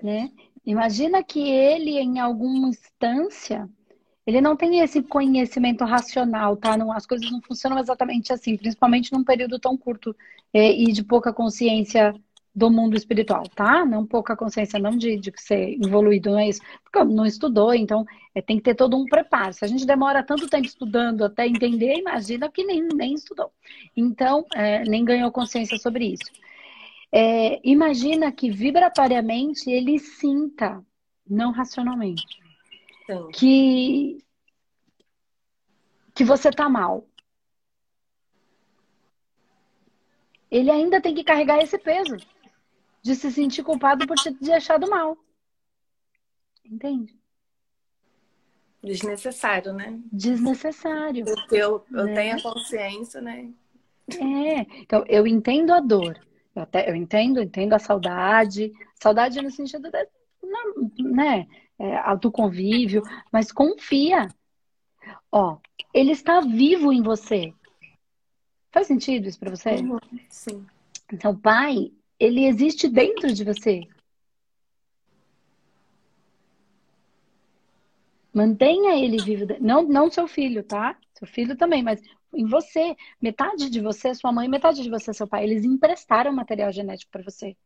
Né? 0.00 0.30
Imagina 0.64 1.24
que 1.24 1.40
ele, 1.40 1.98
em 1.98 2.20
alguma 2.20 2.68
instância, 2.68 3.68
ele 4.24 4.40
não 4.40 4.56
tem 4.56 4.78
esse 4.78 5.02
conhecimento 5.02 5.84
racional, 5.84 6.56
tá? 6.56 6.76
Não, 6.76 6.92
as 6.92 7.04
coisas 7.04 7.28
não 7.32 7.42
funcionam 7.42 7.80
exatamente 7.80 8.32
assim, 8.32 8.56
principalmente 8.56 9.12
num 9.12 9.24
período 9.24 9.58
tão 9.58 9.76
curto 9.76 10.14
é, 10.52 10.70
e 10.70 10.92
de 10.92 11.02
pouca 11.02 11.32
consciência 11.32 12.14
do 12.56 12.70
mundo 12.70 12.96
espiritual, 12.96 13.42
tá? 13.54 13.84
Não 13.84 14.06
pouca 14.06 14.34
consciência, 14.34 14.78
não 14.78 14.96
de, 14.96 15.18
de 15.18 15.30
ser 15.36 15.74
evoluído, 15.74 16.30
não 16.30 16.38
é 16.38 16.48
isso. 16.48 16.62
Porque 16.82 17.04
não 17.04 17.26
estudou, 17.26 17.74
então 17.74 18.06
é, 18.34 18.40
tem 18.40 18.56
que 18.56 18.62
ter 18.62 18.74
todo 18.74 18.96
um 18.96 19.04
preparo. 19.04 19.52
Se 19.52 19.62
a 19.62 19.68
gente 19.68 19.84
demora 19.84 20.22
tanto 20.22 20.48
tempo 20.48 20.66
estudando 20.66 21.22
até 21.22 21.46
entender, 21.46 21.98
imagina 21.98 22.50
que 22.50 22.64
nem, 22.64 22.88
nem 22.94 23.12
estudou. 23.12 23.52
Então, 23.94 24.46
é, 24.54 24.82
nem 24.84 25.04
ganhou 25.04 25.30
consciência 25.30 25.76
sobre 25.76 26.14
isso. 26.14 26.32
É, 27.12 27.60
imagina 27.62 28.32
que 28.32 28.50
vibratoriamente 28.50 29.70
ele 29.70 29.98
sinta, 29.98 30.82
não 31.28 31.52
racionalmente, 31.52 32.24
Sim. 33.06 33.28
que 33.34 34.18
que 36.14 36.24
você 36.24 36.50
tá 36.50 36.66
mal. 36.66 37.06
Ele 40.50 40.70
ainda 40.70 40.98
tem 41.02 41.14
que 41.14 41.22
carregar 41.22 41.58
esse 41.58 41.76
peso 41.76 42.16
de 43.06 43.14
se 43.14 43.30
sentir 43.30 43.62
culpado 43.62 44.04
por 44.04 44.16
te 44.16 44.34
ter 44.34 44.52
achado 44.52 44.90
mal. 44.90 45.16
Entende? 46.64 47.16
Desnecessário, 48.82 49.72
né? 49.72 50.00
Desnecessário. 50.10 51.24
Eu, 51.52 51.84
eu 51.92 52.04
né? 52.04 52.14
tenho 52.14 52.36
a 52.36 52.42
consciência, 52.42 53.20
né? 53.20 53.48
É, 54.10 54.60
então 54.80 55.04
eu 55.06 55.24
entendo 55.24 55.72
a 55.72 55.78
dor. 55.78 56.18
Eu, 56.52 56.62
até, 56.62 56.90
eu 56.90 56.96
entendo, 56.96 57.40
entendo 57.40 57.74
a 57.74 57.78
saudade. 57.78 58.72
Saudade 59.00 59.40
no 59.40 59.52
sentido 59.52 59.88
da, 59.88 60.04
né, 60.98 61.46
é, 61.78 62.16
do 62.16 62.32
convívio, 62.32 63.04
mas 63.30 63.52
confia. 63.52 64.26
Ó, 65.30 65.58
ele 65.94 66.10
está 66.10 66.40
vivo 66.40 66.92
em 66.92 67.02
você. 67.02 67.54
Faz 68.72 68.88
sentido 68.88 69.28
isso 69.28 69.38
para 69.38 69.54
você? 69.54 69.76
Uhum, 69.76 70.00
sim. 70.28 70.66
Então, 71.12 71.38
pai, 71.38 71.92
ele 72.18 72.46
existe 72.46 72.88
dentro 72.88 73.32
de 73.32 73.44
você. 73.44 73.82
Mantenha 78.32 78.94
ele 79.02 79.16
vivo. 79.22 79.46
Não, 79.60 79.82
não 79.82 80.10
seu 80.10 80.28
filho, 80.28 80.62
tá? 80.62 80.96
Seu 81.14 81.26
filho 81.26 81.56
também, 81.56 81.82
mas 81.82 82.02
em 82.34 82.46
você. 82.46 82.94
Metade 83.20 83.70
de 83.70 83.80
você 83.80 84.08
é 84.08 84.14
sua 84.14 84.32
mãe, 84.32 84.48
metade 84.48 84.82
de 84.82 84.90
você 84.90 85.10
é 85.10 85.14
seu 85.14 85.26
pai. 85.26 85.44
Eles 85.44 85.64
emprestaram 85.64 86.32
material 86.32 86.70
genético 86.72 87.10
para 87.10 87.22
você. 87.22 87.56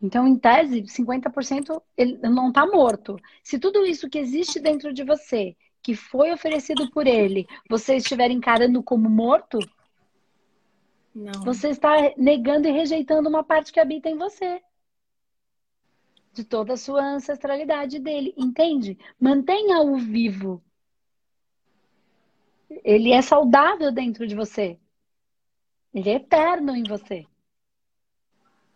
Então, 0.00 0.28
em 0.28 0.38
tese, 0.38 0.82
50% 0.82 1.82
ele 1.96 2.18
não 2.18 2.48
está 2.48 2.64
morto. 2.64 3.16
Se 3.42 3.58
tudo 3.58 3.84
isso 3.84 4.08
que 4.08 4.18
existe 4.18 4.60
dentro 4.60 4.92
de 4.92 5.02
você, 5.02 5.56
que 5.82 5.94
foi 5.94 6.32
oferecido 6.32 6.88
por 6.90 7.06
ele, 7.06 7.46
você 7.68 7.96
estiver 7.96 8.30
encarando 8.30 8.80
como 8.82 9.10
morto, 9.10 9.58
não. 11.18 11.42
Você 11.42 11.68
está 11.68 11.94
negando 12.16 12.68
e 12.68 12.72
rejeitando 12.72 13.28
uma 13.28 13.42
parte 13.42 13.72
que 13.72 13.80
habita 13.80 14.08
em 14.08 14.16
você. 14.16 14.62
De 16.32 16.44
toda 16.44 16.74
a 16.74 16.76
sua 16.76 17.02
ancestralidade 17.02 17.98
dele, 17.98 18.32
entende? 18.36 18.96
Mantenha-o 19.20 19.96
vivo. 19.96 20.62
Ele 22.84 23.12
é 23.12 23.20
saudável 23.20 23.90
dentro 23.90 24.26
de 24.26 24.34
você. 24.34 24.78
Ele 25.92 26.10
é 26.10 26.14
eterno 26.14 26.76
em 26.76 26.84
você. 26.84 27.26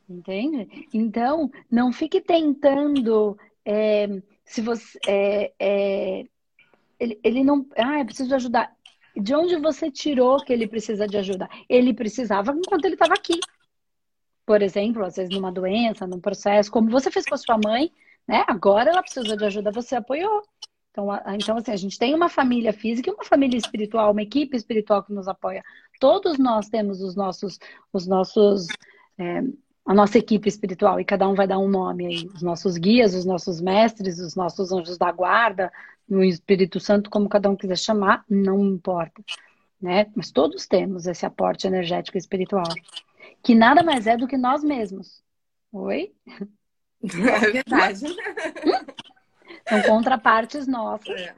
Entende? 0.09 0.89
Então, 0.93 1.51
não 1.71 1.93
fique 1.93 2.21
tentando. 2.21 3.39
É, 3.65 4.09
se 4.45 4.61
você. 4.61 4.99
É, 5.07 5.53
é, 5.59 6.27
ele, 6.99 7.21
ele 7.23 7.45
não. 7.45 7.67
Ah, 7.77 8.01
eu 8.01 8.05
preciso 8.05 8.35
ajudar. 8.35 8.75
De 9.17 9.35
onde 9.35 9.57
você 9.57 9.91
tirou 9.91 10.43
que 10.45 10.53
ele 10.53 10.67
precisa 10.67 11.07
de 11.07 11.17
ajuda? 11.17 11.49
Ele 11.69 11.93
precisava 11.93 12.53
enquanto 12.53 12.85
ele 12.85 12.95
estava 12.95 13.15
aqui. 13.15 13.39
Por 14.47 14.63
exemplo, 14.63 15.05
às 15.05 15.17
vezes 15.17 15.35
numa 15.35 15.53
doença, 15.53 16.07
num 16.07 16.21
processo, 16.21 16.71
como 16.71 16.91
você 16.91 17.11
fez 17.11 17.27
com 17.27 17.35
a 17.35 17.39
sua 17.39 17.59
mãe, 17.63 17.93
né? 18.27 18.45
Agora 18.49 18.91
ela 18.91 19.03
precisa 19.03 19.37
de 19.37 19.45
ajuda, 19.45 19.71
você 19.71 19.97
apoiou. 19.97 20.43
Então, 20.91 21.11
a, 21.11 21.23
então 21.35 21.57
assim, 21.57 21.73
a 21.73 21.77
gente 21.77 21.99
tem 21.99 22.15
uma 22.15 22.29
família 22.29 22.73
física 22.73 23.11
e 23.11 23.13
uma 23.13 23.25
família 23.25 23.57
espiritual, 23.57 24.13
uma 24.13 24.23
equipe 24.23 24.57
espiritual 24.57 25.03
que 25.03 25.13
nos 25.13 25.27
apoia. 25.27 25.63
Todos 25.99 26.39
nós 26.39 26.69
temos 26.69 27.01
os 27.01 27.17
nossos, 27.17 27.59
os 27.93 28.07
nossos, 28.07 28.67
é, 29.19 29.43
a 29.87 29.95
nossa 29.95 30.19
equipe 30.19 30.49
espiritual 30.49 31.01
e 31.01 31.05
cada 31.05 31.27
um 31.29 31.35
vai 31.35 31.47
dar 31.47 31.59
um 31.59 31.69
nome 31.69 32.07
aí. 32.07 32.29
Os 32.35 32.43
nossos 32.43 32.77
guias, 32.77 33.15
os 33.15 33.25
nossos 33.25 33.61
mestres, 33.61 34.19
os 34.19 34.35
nossos 34.35 34.71
anjos 34.71 34.99
da 34.99 35.11
guarda, 35.11 35.73
no 36.13 36.23
Espírito 36.23 36.79
Santo, 36.79 37.09
como 37.09 37.27
cada 37.27 37.49
um 37.49 37.57
quiser 37.57 37.79
chamar, 37.79 38.23
não 38.29 38.63
importa. 38.67 39.25
Né? 39.81 40.13
Mas 40.15 40.31
todos 40.31 40.67
temos 40.67 41.07
esse 41.07 41.25
aporte 41.25 41.67
energético 41.67 42.19
espiritual, 42.19 42.67
que 43.43 43.55
nada 43.55 43.83
mais 43.83 44.07
é 44.07 44.15
do 44.15 44.29
que 44.29 44.37
nós 44.37 44.63
mesmos. 44.63 45.25
Oi? 45.73 46.13
É 47.03 47.51
verdade. 47.51 48.05
São 49.67 49.83
contrapartes 49.85 50.67
nossas, 50.67 51.19
é. 51.19 51.35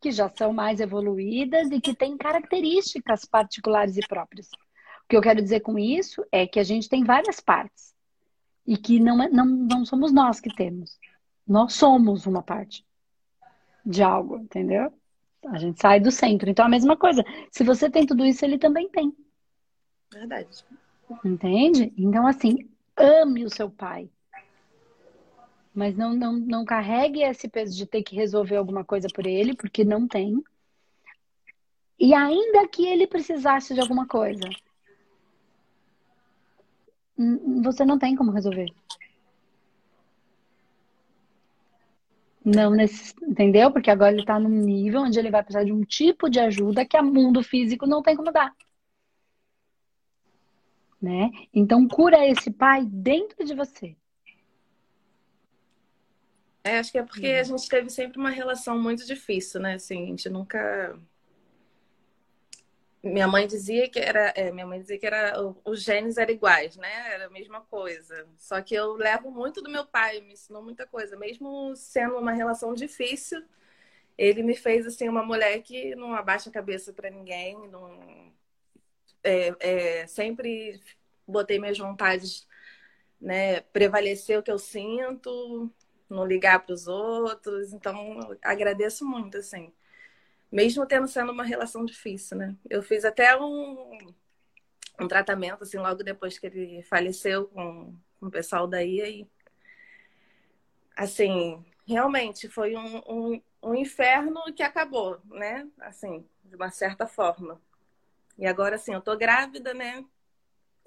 que 0.00 0.10
já 0.10 0.28
são 0.30 0.52
mais 0.52 0.80
evoluídas 0.80 1.70
e 1.70 1.80
que 1.80 1.94
têm 1.94 2.16
características 2.16 3.24
particulares 3.24 3.96
e 3.96 4.06
próprias. 4.06 4.48
O 4.48 5.08
que 5.08 5.16
eu 5.16 5.20
quero 5.20 5.42
dizer 5.42 5.60
com 5.60 5.78
isso 5.78 6.24
é 6.32 6.46
que 6.46 6.58
a 6.58 6.64
gente 6.64 6.88
tem 6.88 7.04
várias 7.04 7.40
partes 7.40 7.94
e 8.66 8.76
que 8.76 8.98
não, 8.98 9.22
é, 9.22 9.28
não, 9.28 9.44
não 9.44 9.84
somos 9.84 10.12
nós 10.12 10.40
que 10.40 10.54
temos. 10.54 10.98
Nós 11.46 11.74
somos 11.74 12.26
uma 12.26 12.42
parte 12.42 12.87
de 13.84 14.02
algo, 14.02 14.38
entendeu? 14.38 14.92
A 15.46 15.58
gente 15.58 15.80
sai 15.80 16.00
do 16.00 16.10
centro. 16.10 16.50
Então, 16.50 16.64
a 16.64 16.68
mesma 16.68 16.96
coisa. 16.96 17.24
Se 17.50 17.62
você 17.64 17.88
tem 17.88 18.06
tudo 18.06 18.24
isso, 18.24 18.44
ele 18.44 18.58
também 18.58 18.88
tem. 18.88 19.14
Verdade. 20.12 20.64
Entende? 21.24 21.92
Então, 21.96 22.26
assim, 22.26 22.68
ame 22.96 23.44
o 23.44 23.50
seu 23.50 23.70
pai. 23.70 24.10
Mas 25.74 25.96
não, 25.96 26.12
não, 26.12 26.32
não 26.32 26.64
carregue 26.64 27.22
esse 27.22 27.48
peso 27.48 27.76
de 27.76 27.86
ter 27.86 28.02
que 28.02 28.16
resolver 28.16 28.56
alguma 28.56 28.84
coisa 28.84 29.06
por 29.14 29.26
ele, 29.26 29.54
porque 29.54 29.84
não 29.84 30.08
tem. 30.08 30.42
E 31.98 32.14
ainda 32.14 32.66
que 32.68 32.86
ele 32.86 33.06
precisasse 33.06 33.74
de 33.74 33.80
alguma 33.80 34.06
coisa, 34.06 34.48
você 37.62 37.84
não 37.84 37.98
tem 37.98 38.14
como 38.14 38.30
resolver. 38.30 38.72
Não 42.48 42.70
nesse, 42.70 43.14
entendeu? 43.22 43.70
Porque 43.70 43.90
agora 43.90 44.12
ele 44.12 44.22
está 44.22 44.38
num 44.40 44.48
nível 44.48 45.02
onde 45.02 45.18
ele 45.18 45.30
vai 45.30 45.42
precisar 45.42 45.64
de 45.64 45.72
um 45.72 45.82
tipo 45.82 46.30
de 46.30 46.40
ajuda 46.40 46.86
que 46.86 46.96
o 46.96 47.04
mundo 47.04 47.42
físico 47.42 47.86
não 47.86 48.02
tem 48.02 48.16
como 48.16 48.32
dar. 48.32 48.54
Né? 51.00 51.30
Então 51.52 51.86
cura 51.86 52.26
esse 52.26 52.50
pai 52.50 52.86
dentro 52.86 53.44
de 53.44 53.54
você. 53.54 53.94
É, 56.64 56.78
acho 56.78 56.90
que 56.90 56.98
é 56.98 57.02
porque 57.02 57.26
a 57.26 57.42
gente 57.42 57.68
teve 57.68 57.90
sempre 57.90 58.18
uma 58.18 58.30
relação 58.30 58.80
muito 58.80 59.06
difícil, 59.06 59.60
né? 59.60 59.74
Assim, 59.74 60.04
a 60.04 60.06
gente 60.06 60.28
nunca 60.28 60.98
minha 63.02 63.28
mãe 63.28 63.46
dizia 63.46 63.88
que 63.88 63.98
era, 63.98 64.32
é, 64.36 64.50
minha 64.50 64.66
mãe 64.66 64.80
dizia 64.80 64.98
que 64.98 65.06
era 65.06 65.34
os 65.64 65.82
genes 65.82 66.16
eram 66.18 66.32
iguais, 66.32 66.76
né? 66.76 67.14
Era 67.14 67.26
a 67.26 67.30
mesma 67.30 67.60
coisa. 67.62 68.26
Só 68.36 68.60
que 68.62 68.74
eu 68.74 68.94
levo 68.94 69.30
muito 69.30 69.62
do 69.62 69.70
meu 69.70 69.86
pai, 69.86 70.20
me 70.20 70.32
ensinou 70.32 70.62
muita 70.62 70.86
coisa, 70.86 71.16
mesmo 71.16 71.74
sendo 71.76 72.18
uma 72.18 72.32
relação 72.32 72.74
difícil. 72.74 73.44
Ele 74.18 74.42
me 74.42 74.56
fez 74.56 74.86
assim 74.86 75.08
uma 75.08 75.22
mulher 75.24 75.62
que 75.62 75.94
não 75.96 76.14
abaixa 76.14 76.50
a 76.50 76.52
cabeça 76.52 76.92
para 76.92 77.10
ninguém, 77.10 77.56
não 77.68 78.32
é, 79.22 80.00
é, 80.02 80.06
sempre 80.06 80.80
botei 81.26 81.58
minhas 81.58 81.78
vontades, 81.78 82.46
né? 83.20 83.60
Prevalecer 83.62 84.38
o 84.38 84.42
que 84.42 84.50
eu 84.50 84.58
sinto, 84.58 85.70
não 86.08 86.26
ligar 86.26 86.64
para 86.64 86.74
os 86.74 86.88
outros. 86.88 87.72
Então 87.72 88.36
agradeço 88.42 89.04
muito 89.06 89.38
assim. 89.38 89.72
Mesmo 90.50 90.86
tendo 90.86 91.06
sendo 91.06 91.32
uma 91.32 91.44
relação 91.44 91.84
difícil, 91.84 92.36
né? 92.36 92.56
Eu 92.68 92.82
fiz 92.82 93.04
até 93.04 93.36
um, 93.36 93.98
um 95.00 95.08
tratamento, 95.08 95.62
assim, 95.62 95.78
logo 95.78 96.02
depois 96.02 96.38
que 96.38 96.46
ele 96.46 96.82
faleceu 96.82 97.46
com, 97.48 97.94
com 98.18 98.26
o 98.26 98.30
pessoal 98.30 98.66
daí, 98.66 99.00
e 99.00 99.26
assim, 100.96 101.64
realmente 101.86 102.48
foi 102.48 102.76
um, 102.76 102.98
um, 103.06 103.42
um 103.62 103.74
inferno 103.74 104.40
que 104.54 104.62
acabou, 104.62 105.20
né? 105.26 105.68
Assim, 105.80 106.24
de 106.44 106.56
uma 106.56 106.70
certa 106.70 107.06
forma. 107.06 107.60
E 108.38 108.46
agora, 108.46 108.76
assim, 108.76 108.94
eu 108.94 109.00
tô 109.00 109.16
grávida, 109.16 109.74
né? 109.74 110.04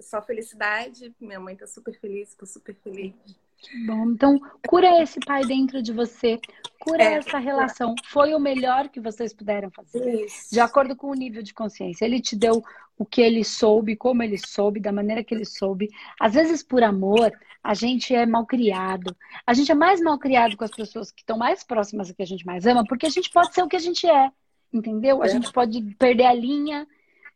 Só 0.00 0.22
felicidade. 0.22 1.14
Minha 1.20 1.40
mãe 1.40 1.56
tá 1.56 1.66
super 1.66 1.98
feliz, 1.98 2.34
tô 2.34 2.46
super 2.46 2.74
feliz. 2.74 3.14
Que 3.58 3.86
bom. 3.86 4.10
Então, 4.10 4.38
cura 4.66 5.02
esse 5.02 5.20
pai 5.20 5.44
dentro 5.44 5.82
de 5.82 5.92
você. 5.92 6.40
Cura 6.82 7.04
é, 7.04 7.14
essa 7.14 7.38
relação. 7.38 7.94
Foi 8.06 8.34
o 8.34 8.40
melhor 8.40 8.88
que 8.88 9.00
vocês 9.00 9.32
puderam 9.32 9.70
fazer. 9.70 10.24
Isso. 10.24 10.50
De 10.52 10.60
acordo 10.60 10.96
com 10.96 11.08
o 11.08 11.14
nível 11.14 11.42
de 11.42 11.54
consciência. 11.54 12.04
Ele 12.04 12.20
te 12.20 12.34
deu 12.34 12.62
o 12.98 13.04
que 13.04 13.20
ele 13.20 13.44
soube, 13.44 13.96
como 13.96 14.22
ele 14.22 14.36
soube, 14.38 14.80
da 14.80 14.92
maneira 14.92 15.22
que 15.22 15.34
ele 15.34 15.44
soube. 15.44 15.88
Às 16.18 16.34
vezes, 16.34 16.62
por 16.62 16.82
amor, 16.82 17.32
a 17.62 17.74
gente 17.74 18.14
é 18.14 18.26
mal 18.26 18.44
criado. 18.44 19.16
A 19.46 19.54
gente 19.54 19.70
é 19.70 19.74
mais 19.74 20.00
mal 20.00 20.18
criado 20.18 20.56
com 20.56 20.64
as 20.64 20.70
pessoas 20.70 21.10
que 21.10 21.20
estão 21.20 21.38
mais 21.38 21.62
próximas 21.62 22.08
do 22.08 22.14
que 22.14 22.22
a 22.22 22.26
gente 22.26 22.44
mais 22.44 22.66
ama, 22.66 22.84
porque 22.84 23.06
a 23.06 23.10
gente 23.10 23.30
pode 23.30 23.54
ser 23.54 23.62
o 23.62 23.68
que 23.68 23.76
a 23.76 23.80
gente 23.80 24.06
é. 24.06 24.30
Entendeu? 24.72 25.22
A 25.22 25.26
é. 25.26 25.28
gente 25.28 25.52
pode 25.52 25.80
perder 25.98 26.26
a 26.26 26.34
linha 26.34 26.86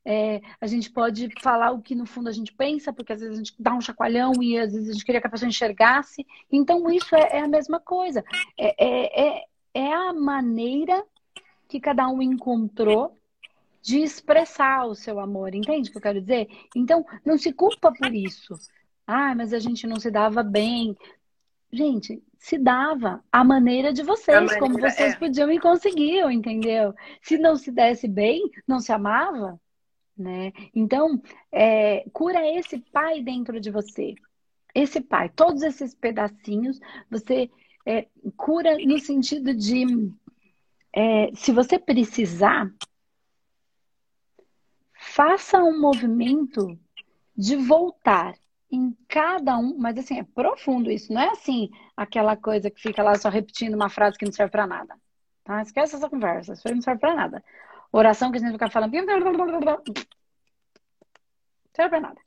é, 0.08 0.40
a 0.60 0.68
gente 0.68 0.88
pode 0.88 1.28
falar 1.42 1.72
o 1.72 1.82
que 1.82 1.96
no 1.96 2.06
fundo 2.06 2.28
a 2.28 2.32
gente 2.32 2.52
pensa, 2.52 2.92
porque 2.92 3.12
às 3.12 3.20
vezes 3.20 3.34
a 3.34 3.38
gente 3.38 3.54
dá 3.58 3.74
um 3.74 3.80
chacoalhão 3.80 4.32
e 4.40 4.56
às 4.56 4.72
vezes 4.72 4.88
a 4.88 4.92
gente 4.92 5.04
queria 5.04 5.20
que 5.20 5.26
a 5.26 5.30
pessoa 5.30 5.48
enxergasse. 5.48 6.24
Então, 6.50 6.88
isso 6.92 7.16
é, 7.16 7.38
é 7.38 7.40
a 7.40 7.48
mesma 7.48 7.80
coisa. 7.80 8.24
É, 8.56 8.74
é, 8.78 9.28
é, 9.28 9.44
é 9.74 9.92
a 9.92 10.12
maneira 10.12 11.04
que 11.68 11.80
cada 11.80 12.08
um 12.08 12.22
encontrou 12.22 13.18
de 13.82 13.98
expressar 13.98 14.86
o 14.86 14.94
seu 14.94 15.18
amor, 15.18 15.54
entende 15.54 15.88
o 15.88 15.92
que 15.92 15.98
eu 15.98 16.02
quero 16.02 16.20
dizer? 16.20 16.48
Então, 16.76 17.04
não 17.24 17.36
se 17.36 17.52
culpa 17.52 17.92
por 17.92 18.14
isso. 18.14 18.54
Ah, 19.04 19.34
mas 19.34 19.52
a 19.52 19.58
gente 19.58 19.88
não 19.88 19.98
se 19.98 20.10
dava 20.10 20.44
bem. 20.44 20.96
Gente, 21.72 22.22
se 22.38 22.56
dava 22.56 23.24
a 23.30 23.42
maneira 23.42 23.92
de 23.92 24.04
vocês, 24.04 24.36
maneira, 24.36 24.60
como 24.60 24.78
vocês 24.78 25.14
é. 25.14 25.16
podiam 25.16 25.50
e 25.50 25.58
conseguiam, 25.58 26.30
entendeu? 26.30 26.94
Se 27.20 27.36
não 27.36 27.56
se 27.56 27.72
desse 27.72 28.06
bem, 28.06 28.48
não 28.68 28.78
se 28.78 28.92
amava, 28.92 29.60
né? 30.16 30.52
Então, 30.74 31.20
é, 31.52 32.08
cura 32.12 32.40
esse 32.56 32.78
pai 32.78 33.22
dentro 33.22 33.60
de 33.60 33.70
você. 33.70 34.14
Esse 34.74 35.00
pai, 35.00 35.28
todos 35.28 35.62
esses 35.62 35.94
pedacinhos, 35.94 36.78
você 37.10 37.50
é, 37.86 38.08
cura 38.36 38.76
no 38.78 38.98
sentido 38.98 39.54
de, 39.54 39.84
é, 40.92 41.30
se 41.34 41.52
você 41.52 41.78
precisar, 41.78 42.70
faça 44.94 45.62
um 45.62 45.80
movimento 45.80 46.78
de 47.36 47.56
voltar 47.56 48.34
em 48.70 48.96
cada 49.08 49.56
um, 49.56 49.76
mas 49.78 49.96
assim, 49.96 50.18
é 50.18 50.24
profundo 50.24 50.90
isso, 50.90 51.12
não 51.12 51.20
é 51.20 51.30
assim 51.30 51.70
aquela 51.96 52.36
coisa 52.36 52.70
que 52.70 52.80
fica 52.80 53.02
lá 53.02 53.14
só 53.14 53.28
repetindo 53.28 53.74
uma 53.74 53.88
frase 53.88 54.18
que 54.18 54.24
não 54.24 54.32
serve 54.32 54.50
para 54.50 54.66
nada. 54.66 54.96
Tá? 55.44 55.62
Esquece 55.62 55.94
essa 55.94 56.10
conversa, 56.10 56.54
isso 56.54 56.68
não 56.68 56.82
serve 56.82 57.00
para 57.00 57.14
nada. 57.14 57.44
Oração 57.96 58.30
que 58.30 58.36
a 58.36 58.40
gente 58.40 58.52
fica 58.52 58.68
falando. 58.68 58.92
Serve 61.74 61.90
para 61.90 62.00
nada. 62.00 62.20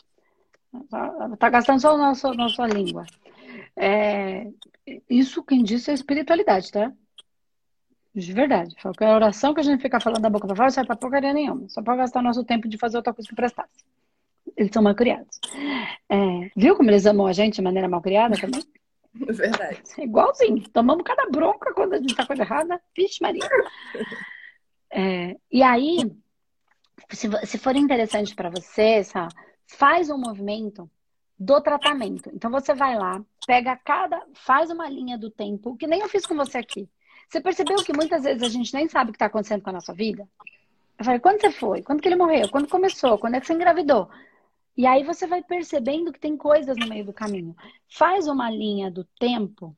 Está 1.33 1.49
gastando 1.49 1.79
só 1.79 1.93
a 1.93 1.97
nossa, 1.97 2.33
nossa 2.33 2.65
língua. 2.65 3.05
É, 3.75 4.47
isso 5.07 5.43
quem 5.43 5.63
disse 5.63 5.91
é 5.91 5.93
espiritualidade, 5.93 6.71
tá? 6.71 6.91
De 8.15 8.33
verdade. 8.33 8.75
Porque 8.81 9.03
a 9.03 9.13
oração 9.13 9.53
que 9.53 9.59
a 9.59 9.63
gente 9.63 9.79
fica 9.79 9.99
falando 9.99 10.23
da 10.23 10.29
boca 10.29 10.47
para 10.47 10.55
fora 10.55 10.65
não 10.65 10.73
serve 10.73 10.87
para 10.87 10.95
porcaria 10.95 11.33
nenhuma. 11.33 11.69
Só 11.69 11.83
para 11.83 11.97
gastar 11.97 12.23
nosso 12.23 12.43
tempo 12.43 12.67
de 12.67 12.77
fazer 12.77 12.97
outra 12.97 13.13
coisa 13.13 13.29
que 13.29 13.35
prestasse. 13.35 13.85
Eles 14.57 14.71
são 14.73 14.81
mal 14.81 14.95
criados. 14.95 15.39
É, 16.09 16.49
viu 16.55 16.75
como 16.75 16.89
eles 16.89 17.05
amam 17.05 17.27
a 17.27 17.33
gente 17.33 17.55
de 17.55 17.61
maneira 17.61 17.87
mal 17.87 18.01
criada 18.01 18.35
também? 18.35 18.63
Verdade. 19.13 19.83
Igualzinho. 19.99 20.67
Tomamos 20.69 21.03
cada 21.03 21.29
bronca 21.29 21.71
quando 21.75 21.93
a 21.93 21.97
gente 21.97 22.15
tá 22.15 22.25
coisa 22.25 22.41
errada. 22.41 22.81
Vixe, 22.97 23.21
Maria. 23.21 23.47
É, 24.91 25.35
e 25.51 25.61
aí, 25.61 26.11
se, 27.11 27.29
se 27.45 27.57
for 27.57 27.75
interessante 27.75 28.35
para 28.35 28.49
você, 28.49 29.01
faz 29.65 30.09
um 30.09 30.17
movimento 30.17 30.89
do 31.37 31.61
tratamento. 31.61 32.29
Então 32.33 32.51
você 32.51 32.73
vai 32.73 32.97
lá, 32.97 33.23
pega 33.47 33.77
cada, 33.77 34.21
faz 34.33 34.69
uma 34.69 34.89
linha 34.89 35.17
do 35.17 35.29
tempo, 35.29 35.77
que 35.77 35.87
nem 35.87 36.01
eu 36.01 36.09
fiz 36.09 36.25
com 36.25 36.35
você 36.35 36.57
aqui. 36.57 36.89
Você 37.29 37.39
percebeu 37.39 37.77
que 37.77 37.95
muitas 37.95 38.23
vezes 38.23 38.43
a 38.43 38.49
gente 38.49 38.73
nem 38.73 38.89
sabe 38.89 39.09
o 39.09 39.13
que 39.13 39.17
está 39.17 39.27
acontecendo 39.27 39.61
com 39.61 39.69
a 39.69 39.73
nossa 39.73 39.93
vida? 39.93 40.27
Eu 40.97 41.05
falei, 41.05 41.19
quando 41.19 41.39
você 41.39 41.51
foi? 41.51 41.81
Quando 41.81 42.01
que 42.01 42.07
ele 42.07 42.15
morreu? 42.15 42.49
Quando 42.49 42.67
começou? 42.67 43.17
Quando 43.17 43.35
é 43.35 43.39
que 43.39 43.47
você 43.47 43.53
engravidou? 43.53 44.09
E 44.75 44.85
aí 44.85 45.03
você 45.03 45.27
vai 45.27 45.41
percebendo 45.43 46.11
que 46.11 46.19
tem 46.19 46.35
coisas 46.35 46.75
no 46.75 46.87
meio 46.87 47.05
do 47.05 47.13
caminho. 47.13 47.55
Faz 47.87 48.27
uma 48.27 48.49
linha 48.49 48.89
do 48.89 49.03
tempo. 49.19 49.75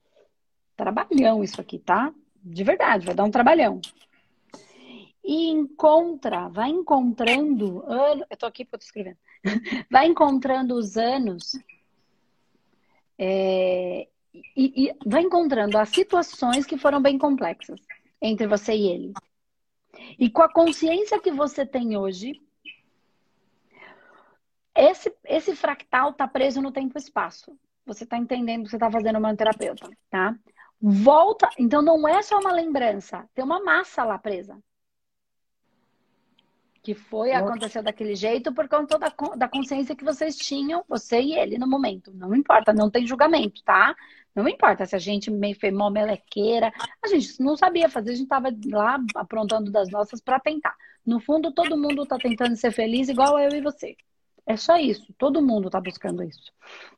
Trabalhão 0.75 1.43
isso 1.43 1.59
aqui, 1.59 1.77
tá? 1.77 2.11
De 2.43 2.63
verdade, 2.63 3.05
vai 3.05 3.13
dar 3.13 3.23
um 3.23 3.31
trabalhão 3.31 3.81
e 5.23 5.49
encontra, 5.49 6.49
vai 6.49 6.69
encontrando 6.69 7.83
ano, 7.85 8.25
eu 8.29 8.37
tô 8.37 8.45
aqui 8.45 8.65
porque 8.65 8.83
eu 8.83 8.85
escrevendo, 8.85 9.17
vai 9.89 10.07
encontrando 10.07 10.75
os 10.75 10.97
anos 10.97 11.53
é, 13.17 14.07
e, 14.33 14.87
e 14.87 14.95
vai 15.05 15.21
encontrando 15.21 15.77
as 15.77 15.89
situações 15.89 16.65
que 16.65 16.77
foram 16.77 17.01
bem 17.01 17.17
complexas 17.17 17.79
entre 18.21 18.47
você 18.47 18.73
e 18.73 18.87
ele. 18.87 19.13
E 20.17 20.29
com 20.29 20.41
a 20.41 20.51
consciência 20.51 21.19
que 21.19 21.31
você 21.31 21.65
tem 21.65 21.97
hoje, 21.97 22.41
esse, 24.75 25.13
esse 25.25 25.55
fractal 25.55 26.13
tá 26.13 26.27
preso 26.27 26.61
no 26.61 26.71
tempo 26.71 26.97
e 26.97 27.01
espaço. 27.01 27.55
Você 27.85 28.05
tá 28.05 28.17
entendendo 28.17 28.63
que 28.63 28.69
você 28.69 28.77
tá 28.77 28.89
fazendo 28.89 29.19
uma 29.19 29.35
terapeuta, 29.35 29.89
tá? 30.09 30.35
Volta, 30.79 31.47
então 31.59 31.81
não 31.81 32.07
é 32.07 32.21
só 32.23 32.39
uma 32.39 32.51
lembrança, 32.51 33.27
tem 33.35 33.43
uma 33.43 33.63
massa 33.63 34.03
lá 34.03 34.17
presa 34.17 34.57
que 36.83 36.95
foi, 36.95 37.31
aconteceu 37.31 37.83
daquele 37.83 38.15
jeito 38.15 38.53
por 38.53 38.67
conta 38.67 38.97
da, 38.97 39.13
da 39.35 39.47
consciência 39.47 39.95
que 39.95 40.03
vocês 40.03 40.35
tinham, 40.35 40.83
você 40.87 41.21
e 41.21 41.37
ele, 41.37 41.57
no 41.57 41.67
momento. 41.67 42.11
Não 42.13 42.33
importa, 42.33 42.73
não 42.73 42.89
tem 42.89 43.05
julgamento, 43.05 43.63
tá? 43.63 43.95
Não 44.33 44.47
importa 44.47 44.85
se 44.85 44.95
a 44.95 44.99
gente 44.99 45.29
meio 45.29 45.59
foi 45.59 45.71
mó 45.71 45.89
melequeira. 45.89 46.71
A 47.03 47.07
gente 47.07 47.39
não 47.39 47.55
sabia 47.55 47.89
fazer, 47.89 48.11
a 48.11 48.15
gente 48.15 48.27
tava 48.27 48.49
lá 48.65 48.99
aprontando 49.15 49.69
das 49.71 49.89
nossas 49.89 50.21
para 50.21 50.39
tentar. 50.39 50.75
No 51.05 51.19
fundo, 51.19 51.51
todo 51.53 51.77
mundo 51.77 52.05
tá 52.05 52.17
tentando 52.17 52.55
ser 52.55 52.71
feliz 52.71 53.09
igual 53.09 53.37
eu 53.39 53.51
e 53.51 53.61
você. 53.61 53.95
É 54.45 54.57
só 54.57 54.77
isso. 54.77 55.13
Todo 55.17 55.41
mundo 55.41 55.69
tá 55.69 55.79
buscando 55.79 56.23
isso. 56.23 56.51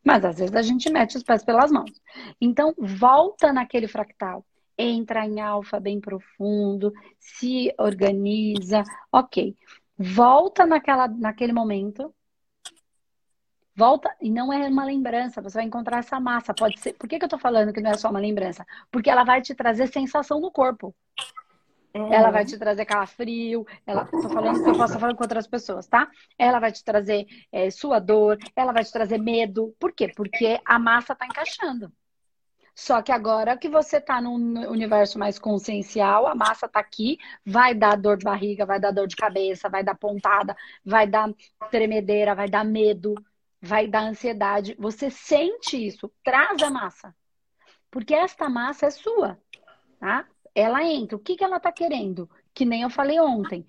Mas 0.03 0.23
às 0.23 0.37
vezes 0.37 0.55
a 0.55 0.61
gente 0.61 0.89
mete 0.89 1.17
os 1.17 1.23
pés 1.23 1.43
pelas 1.43 1.71
mãos. 1.71 1.91
Então, 2.39 2.73
volta 2.77 3.51
naquele 3.51 3.87
fractal 3.87 4.45
entra 4.77 5.25
em 5.25 5.39
alfa 5.39 5.79
bem 5.79 5.99
profundo, 5.99 6.93
se 7.19 7.73
organiza, 7.77 8.83
ok. 9.11 9.55
Volta 9.97 10.65
naquela, 10.65 11.07
naquele 11.07 11.53
momento. 11.53 12.13
Volta, 13.75 14.15
e 14.21 14.29
não 14.29 14.53
é 14.53 14.67
uma 14.67 14.85
lembrança, 14.85 15.41
você 15.41 15.57
vai 15.57 15.65
encontrar 15.65 15.99
essa 15.99 16.19
massa. 16.19 16.53
Pode 16.53 16.79
ser. 16.79 16.93
Por 16.93 17.07
que, 17.09 17.17
que 17.17 17.25
eu 17.25 17.29
tô 17.29 17.39
falando 17.39 17.73
que 17.73 17.81
não 17.81 17.91
é 17.91 17.97
só 17.97 18.09
uma 18.09 18.19
lembrança? 18.19 18.65
Porque 18.91 19.09
ela 19.09 19.23
vai 19.23 19.41
te 19.41 19.55
trazer 19.55 19.87
sensação 19.87 20.39
no 20.39 20.51
corpo. 20.51 20.95
Uhum. 21.95 22.11
Ela 22.11 22.31
vai 22.31 22.43
te 22.43 22.57
trazer 22.57 22.85
calafrio, 22.85 23.65
ela, 23.85 24.05
tô 24.05 24.27
falando 24.27 24.63
que 24.63 24.69
eu 24.69 24.77
posso 24.77 24.97
falar 24.97 25.15
com 25.15 25.23
outras 25.23 25.45
pessoas, 25.45 25.85
tá? 25.85 26.09
Ela 26.39 26.59
vai 26.59 26.71
te 26.71 26.83
trazer 26.83 27.27
é, 27.51 27.69
sua 27.69 27.99
dor, 27.99 28.37
ela 28.55 28.71
vai 28.71 28.83
te 28.83 28.91
trazer 28.91 29.19
medo. 29.19 29.75
Por 29.79 29.93
quê? 29.93 30.11
Porque 30.15 30.59
a 30.65 30.79
massa 30.79 31.15
tá 31.15 31.25
encaixando. 31.25 31.91
Só 32.75 33.01
que 33.01 33.11
agora 33.11 33.57
que 33.57 33.69
você 33.69 33.97
está 33.97 34.19
num 34.19 34.69
universo 34.69 35.19
mais 35.19 35.37
consciencial, 35.37 36.27
a 36.27 36.33
massa 36.33 36.65
está 36.65 36.79
aqui, 36.79 37.17
vai 37.45 37.73
dar 37.75 37.95
dor 37.95 38.17
de 38.17 38.25
barriga, 38.25 38.65
vai 38.65 38.79
dar 38.79 38.91
dor 38.91 39.07
de 39.07 39.15
cabeça, 39.15 39.69
vai 39.69 39.83
dar 39.83 39.95
pontada, 39.95 40.55
vai 40.83 41.05
dar 41.05 41.31
tremedeira, 41.69 42.33
vai 42.33 42.49
dar 42.49 42.65
medo, 42.65 43.13
vai 43.61 43.87
dar 43.87 44.01
ansiedade. 44.01 44.75
Você 44.79 45.09
sente 45.11 45.85
isso, 45.85 46.11
traz 46.23 46.61
a 46.63 46.69
massa. 46.69 47.15
Porque 47.91 48.13
esta 48.15 48.49
massa 48.49 48.87
é 48.87 48.89
sua, 48.89 49.39
tá? 49.99 50.27
Ela 50.55 50.83
entra. 50.83 51.15
O 51.15 51.19
que, 51.19 51.35
que 51.35 51.43
ela 51.43 51.57
está 51.57 51.71
querendo? 51.71 52.29
Que 52.53 52.65
nem 52.65 52.81
eu 52.81 52.89
falei 52.89 53.19
ontem. 53.19 53.65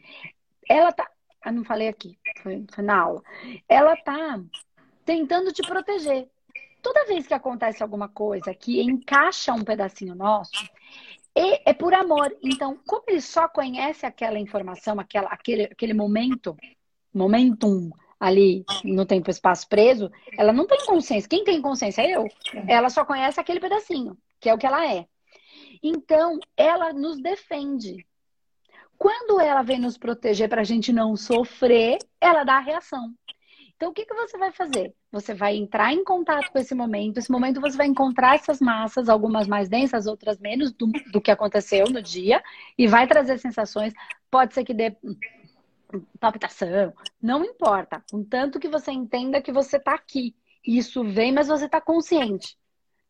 Ela 0.69 0.93
tá. 0.93 1.11
Eu 1.45 1.53
não 1.53 1.65
falei 1.65 1.89
aqui, 1.89 2.19
foi, 2.43 2.65
foi 2.73 2.83
na 2.85 2.99
aula. 2.99 3.23
Ela 3.69 3.95
tá 3.97 4.41
tentando 5.05 5.53
te 5.53 5.61
proteger 5.61 6.31
toda 6.85 7.07
vez 7.07 7.27
que 7.27 7.33
acontece 7.33 7.83
alguma 7.83 8.11
coisa 8.11 8.55
que 8.55 8.83
encaixa 8.83 9.55
um 9.55 9.65
pedacinho 9.65 10.15
nosso, 10.15 10.69
é, 11.35 11.73
por 11.73 11.95
amor. 11.95 12.37
Então, 12.43 12.79
como 12.87 13.05
ele 13.09 13.23
só 13.23 13.49
conhece 13.49 14.05
aquela 14.05 14.39
informação, 14.39 15.01
aquela, 15.01 15.29
aquele, 15.31 15.65
aquele 15.65 15.95
momento, 15.95 16.55
momentum 17.13 17.91
ali 18.21 18.65
no 18.85 19.07
tempo 19.07 19.31
espaço 19.31 19.67
preso, 19.67 20.13
ela 20.39 20.53
não 20.53 20.67
tem 20.67 20.85
consciência. 20.85 21.29
Quem 21.29 21.43
tem 21.43 21.61
consciência 21.63 22.03
é 22.03 22.17
eu. 22.17 22.29
Ela 22.69 22.91
só 22.91 23.05
conhece 23.05 23.41
aquele 23.41 23.61
pedacinho, 23.61 24.17
que 24.39 24.51
é 24.51 24.55
o 24.55 24.59
que 24.59 24.67
ela 24.67 24.87
é. 24.87 25.07
Então, 25.83 26.39
ela 26.55 26.93
nos 26.93 27.21
defende. 27.21 28.07
Quando 28.97 29.41
ela 29.41 29.63
vem 29.63 29.79
nos 29.79 29.97
proteger 29.97 30.49
para 30.49 30.61
a 30.61 30.65
gente 30.65 30.93
não 30.93 31.17
sofrer, 31.17 31.99
ela 32.21 32.45
dá 32.45 32.57
a 32.57 32.61
reação. 32.61 33.13
Então, 33.77 33.91
o 33.91 33.93
que, 33.93 34.07
que 34.07 34.15
você 34.15 34.39
vai 34.39 34.53
fazer? 34.53 34.95
Você 35.11 35.35
vai 35.35 35.57
entrar 35.57 35.93
em 35.93 36.05
contato 36.05 36.51
com 36.51 36.59
esse 36.59 36.75
momento. 36.75 37.19
Esse 37.19 37.31
momento 37.31 37.61
você 37.61 37.77
vai 37.77 37.87
encontrar 37.87 38.37
essas 38.37 38.61
massas, 38.61 39.09
algumas 39.09 39.49
mais 39.49 39.69
densas, 39.69 40.07
outras 40.07 40.39
menos, 40.39 40.73
do, 40.73 40.87
do 41.13 41.21
que 41.21 41.31
aconteceu 41.31 41.87
no 41.91 42.01
dia, 42.01 42.43
e 42.79 42.87
vai 42.87 43.07
trazer 43.07 43.39
sensações. 43.39 43.93
Pode 44.31 44.55
ser 44.55 44.65
que 44.65 44.73
dê 44.73 44.97
palpitação, 46.19 46.93
não 47.21 47.45
importa. 47.45 48.03
Contanto 48.11 48.59
que 48.59 48.69
você 48.69 48.91
entenda 48.93 49.43
que 49.43 49.53
você 49.53 49.77
está 49.77 49.95
aqui. 49.95 50.35
Isso 50.67 51.05
vem, 51.05 51.33
mas 51.33 51.49
você 51.49 51.67
está 51.67 51.81
consciente, 51.81 52.57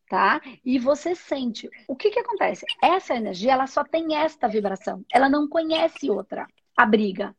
tá? 0.09 0.41
E 0.63 0.77
você 0.77 1.15
sente. 1.15 1.69
O 1.87 1.95
que 1.95 2.09
que 2.09 2.19
acontece? 2.19 2.65
Essa 2.81 3.15
energia, 3.15 3.53
ela 3.53 3.67
só 3.67 3.83
tem 3.83 4.15
esta 4.15 4.47
vibração. 4.47 5.03
Ela 5.11 5.29
não 5.29 5.47
conhece 5.47 6.09
outra. 6.09 6.47
A 6.75 6.85
briga. 6.85 7.35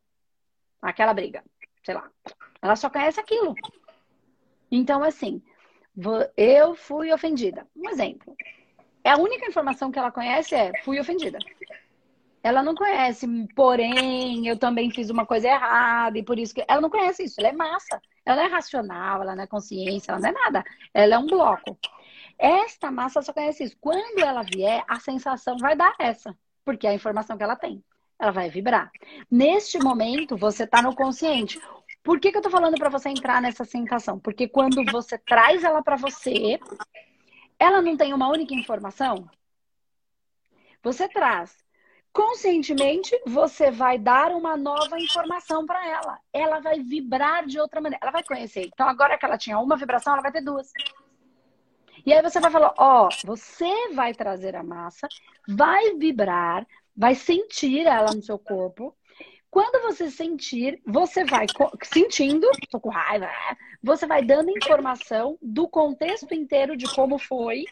Aquela 0.80 1.12
briga. 1.12 1.44
Sei 1.84 1.94
lá. 1.94 2.10
Ela 2.66 2.74
só 2.76 2.90
conhece 2.90 3.20
aquilo. 3.20 3.54
Então, 4.70 5.04
assim, 5.04 5.40
eu 6.36 6.74
fui 6.74 7.12
ofendida. 7.12 7.64
Um 7.76 7.88
exemplo. 7.88 8.36
É 9.04 9.10
a 9.10 9.16
única 9.16 9.46
informação 9.46 9.92
que 9.92 9.98
ela 9.98 10.10
conhece 10.10 10.54
é 10.54 10.72
fui 10.84 10.98
ofendida. 10.98 11.38
Ela 12.42 12.62
não 12.62 12.74
conhece, 12.74 13.26
porém, 13.54 14.46
eu 14.48 14.58
também 14.58 14.90
fiz 14.90 15.10
uma 15.10 15.24
coisa 15.24 15.48
errada 15.48 16.18
e 16.18 16.24
por 16.24 16.38
isso 16.38 16.54
que. 16.54 16.64
Ela 16.66 16.80
não 16.80 16.90
conhece 16.90 17.24
isso, 17.24 17.40
ela 17.40 17.48
é 17.48 17.52
massa. 17.52 18.00
Ela 18.24 18.42
é 18.42 18.46
racional, 18.46 19.22
ela 19.22 19.36
não 19.36 19.44
é 19.44 19.46
consciência, 19.46 20.10
ela 20.10 20.20
não 20.20 20.28
é 20.28 20.32
nada. 20.32 20.64
Ela 20.92 21.14
é 21.14 21.18
um 21.18 21.26
bloco. 21.26 21.78
Esta 22.36 22.90
massa 22.90 23.22
só 23.22 23.32
conhece 23.32 23.62
isso. 23.64 23.76
Quando 23.80 24.18
ela 24.18 24.42
vier, 24.42 24.84
a 24.88 24.98
sensação 24.98 25.56
vai 25.56 25.76
dar 25.76 25.94
essa, 26.00 26.36
porque 26.64 26.86
é 26.86 26.90
a 26.90 26.94
informação 26.94 27.36
que 27.36 27.44
ela 27.44 27.56
tem. 27.56 27.82
Ela 28.18 28.32
vai 28.32 28.50
vibrar. 28.50 28.90
Neste 29.30 29.78
momento, 29.78 30.36
você 30.36 30.64
está 30.64 30.82
no 30.82 30.94
consciente. 30.94 31.60
Por 32.06 32.20
que, 32.20 32.30
que 32.30 32.36
eu 32.36 32.40
estou 32.40 32.52
falando 32.52 32.76
para 32.78 32.88
você 32.88 33.08
entrar 33.08 33.42
nessa 33.42 33.64
sensação? 33.64 34.16
Porque 34.16 34.46
quando 34.46 34.84
você 34.92 35.18
traz 35.18 35.64
ela 35.64 35.82
para 35.82 35.96
você, 35.96 36.60
ela 37.58 37.82
não 37.82 37.96
tem 37.96 38.14
uma 38.14 38.28
única 38.28 38.54
informação. 38.54 39.28
Você 40.84 41.08
traz 41.08 41.66
conscientemente 42.12 43.20
você 43.26 43.72
vai 43.72 43.98
dar 43.98 44.30
uma 44.30 44.56
nova 44.56 45.00
informação 45.00 45.66
para 45.66 45.84
ela. 45.84 46.20
Ela 46.32 46.60
vai 46.60 46.78
vibrar 46.78 47.44
de 47.44 47.58
outra 47.58 47.80
maneira. 47.80 47.98
Ela 48.00 48.12
vai 48.12 48.22
conhecer. 48.22 48.70
Então, 48.72 48.88
agora 48.88 49.18
que 49.18 49.26
ela 49.26 49.36
tinha 49.36 49.58
uma 49.58 49.76
vibração, 49.76 50.12
ela 50.12 50.22
vai 50.22 50.30
ter 50.30 50.42
duas. 50.42 50.70
E 52.06 52.12
aí 52.12 52.22
você 52.22 52.38
vai 52.38 52.52
falar: 52.52 52.72
Ó, 52.78 53.08
oh, 53.08 53.26
você 53.26 53.92
vai 53.94 54.14
trazer 54.14 54.54
a 54.54 54.62
massa, 54.62 55.08
vai 55.48 55.94
vibrar, 55.96 56.64
vai 56.96 57.16
sentir 57.16 57.84
ela 57.84 58.14
no 58.14 58.22
seu 58.22 58.38
corpo. 58.38 58.96
Quando 59.50 59.82
você 59.82 60.10
sentir, 60.10 60.80
você 60.84 61.24
vai 61.24 61.46
sentindo, 61.82 62.48
tô 62.70 62.80
com 62.80 62.90
raiva, 62.90 63.28
você 63.82 64.06
vai 64.06 64.22
dando 64.22 64.50
informação 64.50 65.38
do 65.40 65.68
contexto 65.68 66.34
inteiro 66.34 66.76
de 66.76 66.92
como 66.94 67.18
foi. 67.18 67.64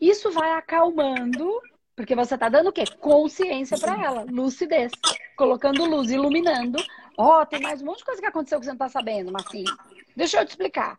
Isso 0.00 0.30
vai 0.30 0.52
acalmando 0.52 1.60
porque 2.00 2.14
você 2.14 2.32
está 2.32 2.48
dando 2.48 2.70
o 2.70 2.72
quê? 2.72 2.84
Consciência 2.98 3.78
para 3.78 4.02
ela, 4.02 4.24
lucidez, 4.30 4.90
colocando 5.36 5.84
luz, 5.84 6.10
iluminando. 6.10 6.78
Ó, 7.18 7.42
oh, 7.42 7.46
tem 7.46 7.60
mais 7.60 7.82
um 7.82 7.84
monte 7.84 7.98
de 7.98 8.06
coisa 8.06 8.22
que 8.22 8.26
aconteceu 8.26 8.58
que 8.58 8.64
você 8.64 8.70
não 8.70 8.76
está 8.76 8.88
sabendo, 8.88 9.30
Marcinha. 9.30 9.70
Deixa 10.16 10.40
eu 10.40 10.46
te 10.46 10.50
explicar. 10.50 10.98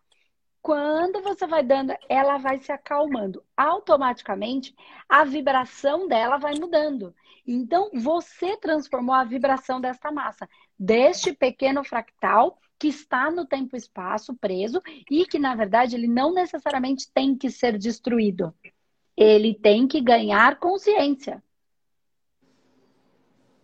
Quando 0.62 1.22
você 1.22 1.48
vai 1.48 1.64
dando, 1.64 1.94
ela 2.08 2.38
vai 2.38 2.60
se 2.60 2.72
acalmando. 2.72 3.44
Automaticamente, 3.58 4.76
a 5.10 5.24
vibração 5.24 6.08
dela 6.08 6.38
vai 6.38 6.54
mudando. 6.60 7.16
Então, 7.48 7.90
você 7.94 8.56
transformou 8.58 9.16
a 9.16 9.24
vibração 9.24 9.82
desta 9.82 10.12
massa, 10.12 10.48
deste 10.78 11.34
pequeno 11.34 11.84
fractal 11.84 12.60
que 12.78 12.88
está 12.88 13.32
no 13.32 13.46
tempo 13.46 13.76
e 13.76 13.80
espaço 13.80 14.36
preso 14.36 14.82
e 15.10 15.26
que, 15.26 15.40
na 15.40 15.56
verdade, 15.56 15.96
ele 15.96 16.08
não 16.08 16.34
necessariamente 16.34 17.12
tem 17.12 17.36
que 17.36 17.50
ser 17.50 17.78
destruído 17.78 18.54
ele 19.16 19.54
tem 19.54 19.88
que 19.88 20.02
ganhar 20.02 20.60
consciência. 20.60 21.44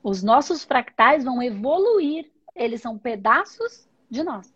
Os 0.03 0.23
nossos 0.23 0.63
fractais 0.63 1.23
vão 1.23 1.41
evoluir, 1.41 2.31
eles 2.55 2.81
são 2.81 2.97
pedaços 2.97 3.89
de 4.09 4.23
nós. 4.23 4.53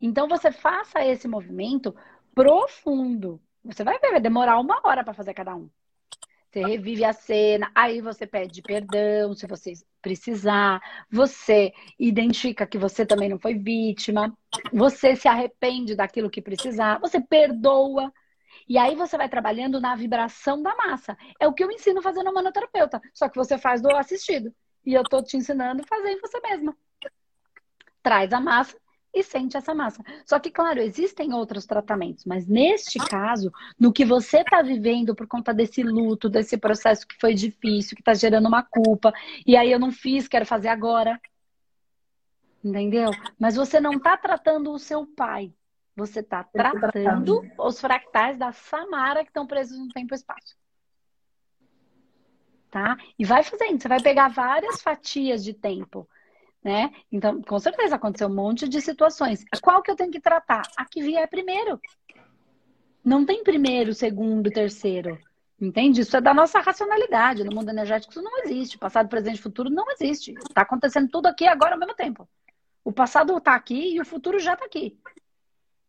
Então 0.00 0.28
você 0.28 0.52
faça 0.52 1.04
esse 1.04 1.26
movimento 1.26 1.94
profundo. 2.34 3.40
Você 3.64 3.82
vai 3.82 3.98
ver, 3.98 4.12
vai 4.12 4.20
demorar 4.20 4.58
uma 4.60 4.80
hora 4.84 5.02
para 5.02 5.14
fazer 5.14 5.34
cada 5.34 5.54
um. 5.54 5.68
Você 6.50 6.60
revive 6.60 7.04
a 7.04 7.12
cena, 7.12 7.70
aí 7.74 8.00
você 8.00 8.26
pede 8.26 8.62
perdão 8.62 9.34
se 9.34 9.46
você 9.46 9.74
precisar, 10.00 10.80
você 11.10 11.72
identifica 11.98 12.66
que 12.66 12.78
você 12.78 13.04
também 13.04 13.28
não 13.28 13.38
foi 13.38 13.54
vítima, 13.54 14.34
você 14.72 15.14
se 15.14 15.28
arrepende 15.28 15.94
daquilo 15.94 16.30
que 16.30 16.40
precisar, 16.40 16.98
você 17.00 17.20
perdoa. 17.20 18.10
E 18.66 18.78
aí 18.78 18.94
você 18.94 19.18
vai 19.18 19.28
trabalhando 19.28 19.78
na 19.78 19.94
vibração 19.94 20.62
da 20.62 20.74
massa. 20.74 21.16
É 21.38 21.46
o 21.46 21.52
que 21.52 21.62
eu 21.62 21.70
ensino 21.70 22.00
fazendo 22.00 22.32
manoterapeuta, 22.32 23.00
só 23.12 23.28
que 23.28 23.36
você 23.36 23.58
faz 23.58 23.82
do 23.82 23.94
assistido. 23.94 24.54
E 24.86 24.94
eu 24.94 25.02
tô 25.02 25.22
te 25.22 25.36
ensinando 25.36 25.82
a 25.82 25.86
fazer 25.86 26.12
em 26.12 26.20
você 26.20 26.40
mesma. 26.40 26.74
Traz 28.02 28.32
a 28.32 28.40
massa 28.40 28.78
e 29.18 29.22
sente 29.22 29.56
essa 29.56 29.74
massa. 29.74 30.02
Só 30.24 30.38
que, 30.38 30.50
claro, 30.50 30.80
existem 30.80 31.32
outros 31.32 31.66
tratamentos, 31.66 32.24
mas 32.24 32.46
neste 32.46 32.98
caso, 32.98 33.52
no 33.78 33.92
que 33.92 34.04
você 34.04 34.38
está 34.38 34.62
vivendo 34.62 35.14
por 35.14 35.26
conta 35.26 35.52
desse 35.52 35.82
luto, 35.82 36.28
desse 36.28 36.56
processo 36.56 37.06
que 37.06 37.16
foi 37.18 37.34
difícil, 37.34 37.96
que 37.96 38.02
está 38.02 38.14
gerando 38.14 38.48
uma 38.48 38.62
culpa, 38.62 39.12
e 39.46 39.56
aí 39.56 39.70
eu 39.70 39.78
não 39.78 39.90
fiz, 39.90 40.28
quero 40.28 40.46
fazer 40.46 40.68
agora. 40.68 41.20
Entendeu? 42.62 43.10
Mas 43.38 43.56
você 43.56 43.80
não 43.80 43.92
está 43.92 44.16
tratando 44.16 44.72
o 44.72 44.78
seu 44.78 45.06
pai. 45.06 45.52
Você 45.96 46.20
está 46.20 46.44
tratando 46.44 47.42
os 47.58 47.80
fractais 47.80 48.38
da 48.38 48.52
Samara 48.52 49.24
que 49.24 49.30
estão 49.30 49.46
presos 49.46 49.78
no 49.78 49.88
tempo 49.88 50.14
e 50.14 50.16
espaço. 50.16 50.56
Tá? 52.70 52.96
E 53.18 53.24
vai 53.24 53.42
fazendo, 53.42 53.80
você 53.80 53.88
vai 53.88 54.00
pegar 54.00 54.28
várias 54.28 54.80
fatias 54.80 55.42
de 55.42 55.54
tempo, 55.54 56.08
né? 56.62 56.92
Então, 57.10 57.40
com 57.42 57.58
certeza 57.58 57.96
aconteceu 57.96 58.28
um 58.28 58.34
monte 58.34 58.68
de 58.68 58.80
situações. 58.80 59.44
Qual 59.62 59.82
que 59.82 59.90
eu 59.90 59.96
tenho 59.96 60.10
que 60.10 60.20
tratar? 60.20 60.62
A 60.76 60.84
que 60.84 61.02
vier 61.02 61.26
primeiro. 61.28 61.80
Não 63.04 63.24
tem 63.24 63.42
primeiro, 63.42 63.94
segundo, 63.94 64.50
terceiro. 64.50 65.18
Entende? 65.60 66.02
Isso 66.02 66.16
é 66.16 66.20
da 66.20 66.32
nossa 66.32 66.60
racionalidade. 66.60 67.42
No 67.42 67.54
mundo 67.54 67.70
energético 67.70 68.12
isso 68.12 68.22
não 68.22 68.44
existe. 68.44 68.78
Passado, 68.78 69.08
presente 69.08 69.40
futuro 69.40 69.70
não 69.70 69.90
existe. 69.92 70.32
Está 70.32 70.62
acontecendo 70.62 71.08
tudo 71.08 71.26
aqui 71.26 71.46
agora 71.46 71.74
ao 71.74 71.78
mesmo 71.78 71.94
tempo. 71.94 72.28
O 72.84 72.92
passado 72.92 73.36
está 73.36 73.54
aqui 73.54 73.94
e 73.94 74.00
o 74.00 74.04
futuro 74.04 74.38
já 74.38 74.54
está 74.54 74.64
aqui. 74.64 74.98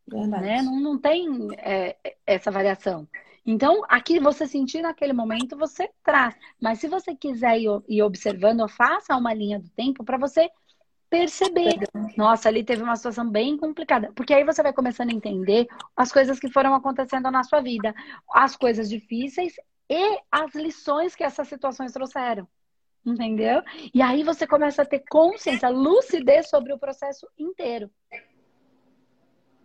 Né? 0.07 0.61
Não, 0.63 0.79
não 0.79 0.97
tem 0.97 1.47
é, 1.57 1.95
essa 2.25 2.49
variação. 2.49 3.07
Então, 3.51 3.83
aqui 3.89 4.19
você 4.19 4.45
sentir 4.45 4.79
naquele 4.79 5.11
momento, 5.11 5.57
você 5.57 5.89
traz. 6.03 6.35
Mas 6.61 6.77
se 6.77 6.87
você 6.87 7.15
quiser 7.15 7.59
ir, 7.59 7.67
ir 7.87 8.03
observando, 8.03 8.69
faça 8.69 9.17
uma 9.17 9.33
linha 9.33 9.57
do 9.57 9.67
tempo 9.69 10.03
para 10.03 10.19
você 10.19 10.51
perceber. 11.09 11.79
Nossa, 12.15 12.47
ali 12.47 12.63
teve 12.63 12.83
uma 12.83 12.95
situação 12.95 13.27
bem 13.27 13.57
complicada. 13.57 14.11
Porque 14.13 14.35
aí 14.35 14.43
você 14.43 14.61
vai 14.61 14.71
começando 14.71 15.09
a 15.09 15.13
entender 15.13 15.67
as 15.95 16.11
coisas 16.11 16.39
que 16.39 16.51
foram 16.51 16.75
acontecendo 16.75 17.31
na 17.31 17.43
sua 17.43 17.59
vida, 17.59 17.91
as 18.31 18.55
coisas 18.55 18.87
difíceis 18.87 19.53
e 19.89 20.19
as 20.31 20.53
lições 20.53 21.15
que 21.15 21.23
essas 21.23 21.47
situações 21.47 21.91
trouxeram. 21.91 22.47
Entendeu? 23.03 23.63
E 23.91 23.99
aí 23.99 24.21
você 24.23 24.45
começa 24.45 24.83
a 24.83 24.85
ter 24.85 25.03
consciência, 25.09 25.69
lucidez 25.69 26.49
sobre 26.49 26.71
o 26.71 26.77
processo 26.77 27.27
inteiro. 27.35 27.89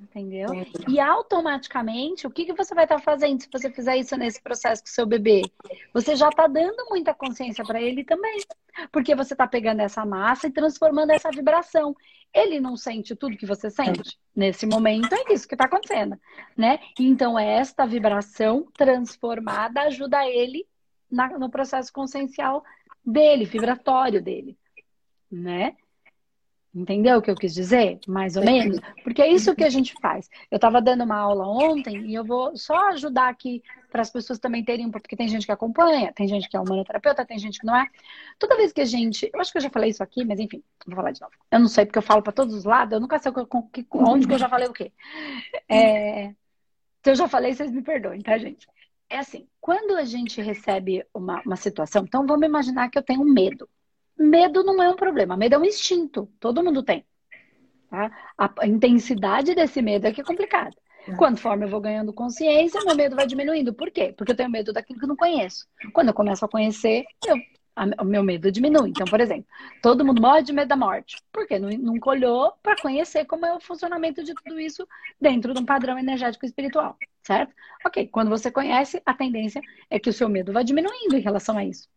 Entendeu? 0.04 0.48
E 0.86 1.00
automaticamente, 1.00 2.26
o 2.26 2.30
que, 2.30 2.44
que 2.44 2.52
você 2.52 2.74
vai 2.74 2.84
estar 2.84 2.96
tá 2.96 3.02
fazendo 3.02 3.40
se 3.40 3.48
você 3.50 3.70
fizer 3.70 3.96
isso 3.96 4.16
nesse 4.16 4.40
processo 4.42 4.82
com 4.82 4.88
o 4.88 4.92
seu 4.92 5.06
bebê? 5.06 5.42
Você 5.94 6.14
já 6.14 6.28
está 6.28 6.46
dando 6.46 6.86
muita 6.90 7.14
consciência 7.14 7.64
para 7.64 7.80
ele 7.80 8.04
também. 8.04 8.38
Porque 8.92 9.14
você 9.14 9.34
está 9.34 9.46
pegando 9.46 9.80
essa 9.80 10.04
massa 10.04 10.46
e 10.46 10.52
transformando 10.52 11.10
essa 11.10 11.30
vibração. 11.30 11.96
Ele 12.34 12.60
não 12.60 12.76
sente 12.76 13.16
tudo 13.16 13.36
que 13.36 13.46
você 13.46 13.70
sente. 13.70 14.18
Nesse 14.36 14.66
momento 14.66 15.12
é 15.14 15.32
isso 15.32 15.48
que 15.48 15.54
está 15.54 15.64
acontecendo, 15.64 16.18
né? 16.56 16.80
Então, 16.98 17.38
esta 17.38 17.86
vibração 17.86 18.66
transformada 18.76 19.82
ajuda 19.82 20.28
ele 20.28 20.66
na, 21.10 21.38
no 21.38 21.48
processo 21.48 21.92
consciencial 21.92 22.64
dele, 23.04 23.44
vibratório 23.44 24.20
dele, 24.20 24.58
né? 25.30 25.76
Entendeu 26.74 27.18
o 27.18 27.22
que 27.22 27.30
eu 27.30 27.37
quis 27.37 27.54
dizer? 27.54 28.00
Mais 28.06 28.37
ou 28.37 28.44
menos? 28.44 28.80
Porque 29.04 29.22
é 29.22 29.30
isso 29.30 29.54
que 29.54 29.62
a 29.62 29.70
gente 29.70 29.94
faz. 30.00 30.28
Eu 30.50 30.56
estava 30.56 30.82
dando 30.82 31.04
uma 31.04 31.16
aula 31.16 31.46
ontem 31.46 32.06
e 32.06 32.14
eu 32.14 32.24
vou 32.24 32.56
só 32.56 32.88
ajudar 32.88 33.28
aqui 33.28 33.62
para 33.90 34.02
as 34.02 34.10
pessoas 34.10 34.40
também 34.40 34.64
terem 34.64 34.87
um 34.87 34.90
porque 34.90 35.14
tem 35.14 35.28
gente 35.28 35.46
que 35.46 35.52
acompanha, 35.52 36.12
tem 36.12 36.26
gente 36.26 36.48
que 36.48 36.56
é 36.56 36.60
humanoterapeuta, 36.60 37.24
tem 37.24 37.38
gente 37.38 37.60
que 37.60 37.66
não 37.66 37.76
é. 37.76 37.87
Toda 38.38 38.56
vez 38.56 38.72
que 38.72 38.80
a 38.80 38.84
gente. 38.84 39.30
Eu 39.32 39.40
acho 39.40 39.52
que 39.52 39.58
eu 39.58 39.62
já 39.62 39.70
falei 39.70 39.90
isso 39.90 40.02
aqui, 40.02 40.24
mas 40.24 40.40
enfim, 40.40 40.62
vou 40.84 40.96
falar 40.96 41.12
de 41.12 41.20
novo. 41.20 41.32
Eu 41.50 41.60
não 41.60 41.68
sei 41.68 41.87
porque 41.87 41.98
eu 41.98 42.02
falo 42.02 42.22
para 42.22 42.32
todos 42.32 42.54
os 42.54 42.64
lados, 42.64 42.92
eu 42.92 43.00
nunca 43.00 43.18
sei 43.18 43.32
onde 43.92 44.26
que 44.26 44.32
eu 44.32 44.38
já 44.38 44.48
falei 44.48 44.66
o 44.66 44.72
quê. 44.72 44.90
É... 45.68 46.34
Se 47.04 47.10
eu 47.10 47.14
já 47.14 47.28
falei, 47.28 47.54
vocês 47.54 47.70
me 47.70 47.82
perdoem, 47.82 48.20
tá, 48.20 48.37
gente? 48.38 48.66
é 49.14 49.18
assim, 49.18 49.46
quando 49.60 49.96
a 49.96 50.04
gente 50.04 50.40
recebe 50.40 51.04
uma, 51.14 51.40
uma 51.42 51.56
situação, 51.56 52.04
então 52.04 52.26
vamos 52.26 52.46
imaginar 52.46 52.90
que 52.90 52.98
eu 52.98 53.02
tenho 53.02 53.24
medo. 53.24 53.68
Medo 54.16 54.62
não 54.62 54.83
é 54.83 54.88
um 54.88 54.96
problema, 54.96 55.37
medo 55.37 55.57
é 55.57 55.59
um 55.59 55.64
instinto, 55.64 56.31
todo 56.38 56.62
mundo 56.62 56.83
tem. 56.83 57.05
Tá? 57.90 58.11
A, 58.37 58.66
intensidade 58.66 59.55
desse 59.55 59.81
medo 59.81 60.07
é 60.07 60.12
que 60.12 60.20
é 60.20 60.24
complicada. 60.24 60.74
É. 61.07 61.14
Conforme 61.14 61.64
eu 61.64 61.68
vou 61.68 61.81
ganhando 61.81 62.12
consciência, 62.12 62.81
meu 62.85 62.96
medo 62.96 63.14
vai 63.14 63.27
diminuindo. 63.27 63.74
Por 63.74 63.90
quê? 63.90 64.14
Porque 64.16 64.33
eu 64.33 64.37
tenho 64.37 64.50
medo 64.50 64.72
daquilo 64.72 64.98
que 64.98 65.05
eu 65.05 65.09
não 65.09 65.16
conheço. 65.16 65.66
Quando 65.92 66.09
eu 66.09 66.14
começo 66.14 66.44
a 66.44 66.48
conhecer, 66.48 67.05
eu, 67.27 67.37
a, 67.77 68.03
o 68.03 68.05
meu 68.05 68.22
medo 68.22 68.50
diminui. 68.50 68.90
Então, 68.90 69.07
por 69.07 69.20
exemplo, 69.20 69.46
todo 69.83 70.05
mundo 70.05 70.20
morre 70.20 70.42
de 70.42 70.53
medo 70.53 70.68
da 70.68 70.77
morte. 70.77 71.16
Por 71.33 71.46
quê? 71.46 71.59
Não, 71.59 71.68
nunca 71.70 72.11
olhou 72.11 72.53
para 72.62 72.77
conhecer 72.81 73.24
como 73.27 73.44
é 73.44 73.55
o 73.55 73.61
funcionamento 73.61 74.22
de 74.22 74.35
tudo 74.35 74.59
isso 74.59 74.87
dentro 75.20 75.53
de 75.53 75.61
um 75.61 75.64
padrão 75.64 75.98
energético 75.98 76.46
espiritual, 76.46 76.96
certo? 77.22 77.55
Ok, 77.85 78.09
quando 78.09 78.29
você 78.29 78.50
conhece, 78.50 79.03
a 79.05 79.14
tendência 79.14 79.61
é 79.90 79.98
que 79.98 80.09
o 80.09 80.12
seu 80.12 80.29
medo 80.29 80.53
vai 80.53 80.64
diminuindo 80.64 81.16
em 81.16 81.20
relação 81.20 81.59
a 81.59 81.64
isso. 81.64 81.88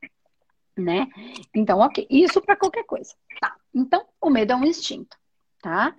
Né? 0.77 1.07
Então, 1.55 1.79
ok, 1.79 2.05
isso 2.07 2.39
para 2.39 2.55
qualquer 2.55 2.83
coisa. 2.85 3.15
Tá. 3.41 3.55
Então, 3.73 4.05
o 4.21 4.29
medo 4.29 4.53
é 4.53 4.55
um 4.55 4.63
instinto, 4.63 5.17
tá? 5.59 5.95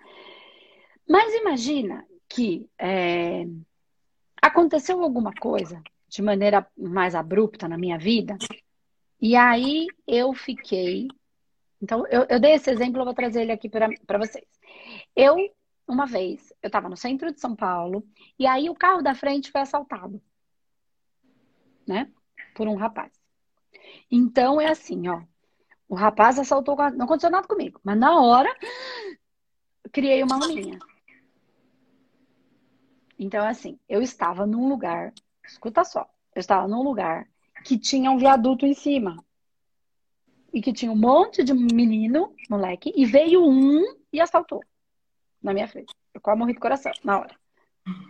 Mas 1.08 1.34
imagina 1.34 2.06
que 2.28 2.68
é, 2.78 3.44
aconteceu 4.40 5.02
alguma 5.02 5.32
coisa 5.34 5.82
de 6.08 6.22
maneira 6.22 6.66
mais 6.76 7.14
abrupta 7.14 7.66
na 7.66 7.76
minha 7.76 7.98
vida, 7.98 8.36
e 9.20 9.34
aí 9.34 9.86
eu 10.06 10.32
fiquei. 10.32 11.08
Então, 11.82 12.06
eu, 12.06 12.24
eu 12.28 12.38
dei 12.38 12.52
esse 12.52 12.70
exemplo, 12.70 13.00
eu 13.00 13.04
vou 13.04 13.14
trazer 13.14 13.42
ele 13.42 13.52
aqui 13.52 13.68
para 13.68 14.18
vocês. 14.18 14.46
Eu, 15.14 15.36
uma 15.86 16.06
vez, 16.06 16.52
eu 16.62 16.68
estava 16.68 16.88
no 16.88 16.96
centro 16.96 17.32
de 17.32 17.40
São 17.40 17.56
Paulo, 17.56 18.06
e 18.38 18.46
aí 18.46 18.70
o 18.70 18.74
carro 18.74 19.02
da 19.02 19.14
frente 19.14 19.50
foi 19.50 19.60
assaltado, 19.60 20.22
né? 21.86 22.12
Por 22.54 22.68
um 22.68 22.76
rapaz. 22.76 23.17
Então, 24.10 24.60
é 24.60 24.68
assim, 24.68 25.08
ó. 25.08 25.22
O 25.88 25.94
rapaz 25.94 26.38
assaltou, 26.38 26.76
não 26.76 27.06
aconteceu 27.06 27.30
nada 27.30 27.48
comigo, 27.48 27.80
mas 27.82 27.98
na 27.98 28.20
hora, 28.20 28.54
criei 29.90 30.22
uma 30.22 30.38
laminha. 30.38 30.78
Então, 33.18 33.46
assim, 33.46 33.78
eu 33.88 34.02
estava 34.02 34.46
num 34.46 34.68
lugar, 34.68 35.12
escuta 35.44 35.84
só, 35.84 36.08
eu 36.34 36.40
estava 36.40 36.68
num 36.68 36.82
lugar 36.82 37.28
que 37.64 37.78
tinha 37.78 38.10
um 38.10 38.18
viaduto 38.18 38.66
em 38.66 38.74
cima. 38.74 39.24
E 40.52 40.62
que 40.62 40.72
tinha 40.72 40.90
um 40.90 40.96
monte 40.96 41.42
de 41.44 41.52
menino, 41.52 42.34
moleque, 42.48 42.92
e 42.96 43.04
veio 43.04 43.44
um 43.44 43.82
e 44.12 44.20
assaltou 44.20 44.62
na 45.42 45.52
minha 45.52 45.68
frente. 45.68 45.94
Eu 46.12 46.20
quase 46.20 46.38
morri 46.38 46.54
do 46.54 46.60
coração, 46.60 46.92
na 47.04 47.20
hora. 47.20 47.34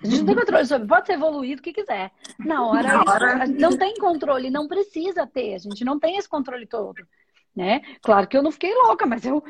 A 0.02 0.06
gente 0.06 0.18
não 0.18 0.26
tem 0.26 0.34
controle 0.36 0.66
sobre, 0.66 0.88
pode 0.88 1.06
ser 1.06 1.12
evoluído 1.14 1.60
o 1.60 1.62
que 1.62 1.72
quiser. 1.72 2.12
Na 2.38 2.66
hora, 2.66 2.88
na 2.88 3.12
hora... 3.12 3.46
não 3.46 3.76
tem 3.76 3.94
controle, 3.94 4.50
não 4.50 4.68
precisa 4.68 5.26
ter, 5.26 5.54
a 5.54 5.58
gente 5.58 5.84
não 5.84 5.98
tem 5.98 6.16
esse 6.16 6.28
controle 6.28 6.66
todo. 6.66 7.06
Né? 7.54 7.80
Claro 8.02 8.28
que 8.28 8.36
eu 8.36 8.42
não 8.42 8.52
fiquei 8.52 8.72
louca, 8.72 9.04
mas 9.04 9.24
eu 9.24 9.42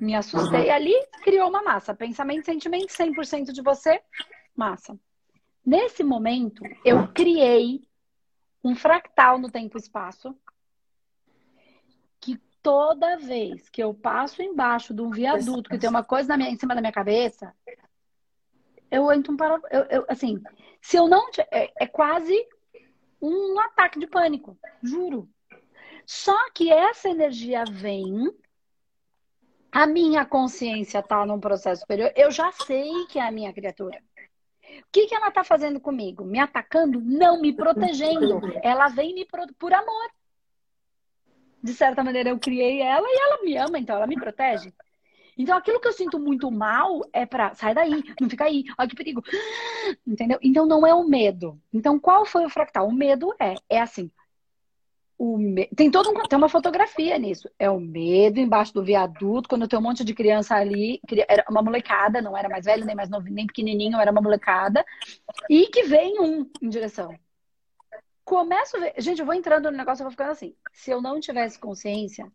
me 0.00 0.14
assustei 0.14 0.70
ali, 0.70 0.94
criou 1.22 1.48
uma 1.48 1.62
massa. 1.62 1.94
Pensamento, 1.94 2.46
sentimento, 2.46 2.86
100% 2.86 3.52
de 3.52 3.60
você, 3.60 4.00
massa. 4.56 4.98
Nesse 5.64 6.02
momento, 6.02 6.62
eu 6.84 7.08
criei 7.08 7.82
um 8.64 8.74
fractal 8.74 9.38
no 9.38 9.50
tempo 9.50 9.76
e 9.76 9.80
espaço 9.80 10.34
que 12.18 12.38
toda 12.62 13.18
vez 13.18 13.68
que 13.68 13.82
eu 13.82 13.92
passo 13.92 14.42
embaixo 14.42 14.94
de 14.94 15.02
um 15.02 15.10
viaduto 15.10 15.68
que 15.70 15.78
tem 15.78 15.88
uma 15.88 16.04
coisa 16.04 16.36
minha, 16.36 16.50
em 16.50 16.56
cima 16.56 16.74
da 16.74 16.80
minha 16.80 16.92
cabeça, 16.92 17.54
eu 18.90 19.12
entro 19.12 19.32
um 19.32 19.36
para 19.36 19.60
eu, 19.70 19.82
eu, 19.90 20.06
assim, 20.08 20.40
se 20.80 20.96
eu 20.96 21.08
não 21.08 21.28
é, 21.50 21.72
é 21.80 21.86
quase 21.86 22.36
um 23.20 23.58
ataque 23.60 23.98
de 23.98 24.06
pânico, 24.06 24.58
juro. 24.82 25.28
Só 26.06 26.50
que 26.50 26.72
essa 26.72 27.08
energia 27.08 27.64
vem 27.64 28.32
a 29.72 29.86
minha 29.86 30.24
consciência 30.26 30.98
está 30.98 31.24
num 31.24 31.38
processo 31.38 31.82
superior, 31.82 32.12
eu 32.16 32.30
já 32.30 32.50
sei 32.50 33.06
que 33.06 33.18
é 33.18 33.22
a 33.22 33.30
minha 33.30 33.52
criatura. 33.52 34.02
O 34.62 34.84
que, 34.92 35.06
que 35.06 35.14
ela 35.14 35.28
está 35.28 35.44
fazendo 35.44 35.80
comigo? 35.80 36.24
Me 36.24 36.38
atacando? 36.38 37.00
Não, 37.00 37.40
me 37.40 37.52
protegendo. 37.52 38.40
Ela 38.62 38.88
vem 38.88 39.14
me 39.14 39.24
pro... 39.24 39.46
por 39.54 39.72
amor. 39.72 40.10
De 41.62 41.74
certa 41.74 42.02
maneira, 42.02 42.30
eu 42.30 42.38
criei 42.38 42.80
ela 42.80 43.06
e 43.06 43.18
ela 43.18 43.42
me 43.42 43.56
ama, 43.56 43.78
então 43.78 43.96
ela 43.96 44.06
me 44.06 44.16
protege. 44.16 44.72
Então, 45.40 45.56
aquilo 45.56 45.80
que 45.80 45.88
eu 45.88 45.92
sinto 45.92 46.18
muito 46.18 46.50
mal 46.50 47.00
é 47.14 47.24
pra. 47.24 47.54
Sai 47.54 47.74
daí, 47.74 48.02
não 48.20 48.28
fica 48.28 48.44
aí, 48.44 48.64
olha 48.78 48.88
que 48.88 48.94
perigo. 48.94 49.22
Entendeu? 50.06 50.38
Então, 50.42 50.66
não 50.66 50.86
é 50.86 50.92
o 50.92 51.02
medo. 51.02 51.58
Então, 51.72 51.98
qual 51.98 52.26
foi 52.26 52.44
o 52.44 52.50
fractal? 52.50 52.86
O 52.86 52.92
medo 52.92 53.34
é, 53.40 53.54
é 53.68 53.80
assim: 53.80 54.10
o 55.16 55.38
me... 55.38 55.66
tem 55.68 55.90
todo 55.90 56.10
um... 56.10 56.22
tem 56.24 56.36
uma 56.36 56.48
fotografia 56.48 57.18
nisso. 57.18 57.48
É 57.58 57.70
o 57.70 57.80
medo 57.80 58.38
embaixo 58.38 58.74
do 58.74 58.84
viaduto, 58.84 59.48
quando 59.48 59.66
tem 59.66 59.78
um 59.78 59.82
monte 59.82 60.04
de 60.04 60.14
criança 60.14 60.54
ali, 60.54 61.00
era 61.26 61.44
uma 61.48 61.62
molecada, 61.62 62.20
não 62.20 62.36
era 62.36 62.48
mais 62.48 62.66
velho, 62.66 62.84
nem 62.84 62.94
mais 62.94 63.08
novo, 63.08 63.26
nem 63.30 63.46
pequenininho, 63.46 63.98
era 63.98 64.12
uma 64.12 64.20
molecada, 64.20 64.84
e 65.48 65.68
que 65.68 65.84
vem 65.84 66.20
um 66.20 66.50
em 66.60 66.68
direção. 66.68 67.14
Começo 68.24 68.76
a 68.76 68.80
ver, 68.80 68.94
gente, 68.98 69.20
eu 69.20 69.26
vou 69.26 69.34
entrando 69.34 69.70
no 69.70 69.76
negócio, 69.76 70.02
eu 70.02 70.04
vou 70.04 70.10
ficando 70.10 70.32
assim. 70.32 70.54
Se 70.70 70.90
eu 70.90 71.00
não 71.00 71.18
tivesse 71.18 71.58
consciência, 71.58 72.30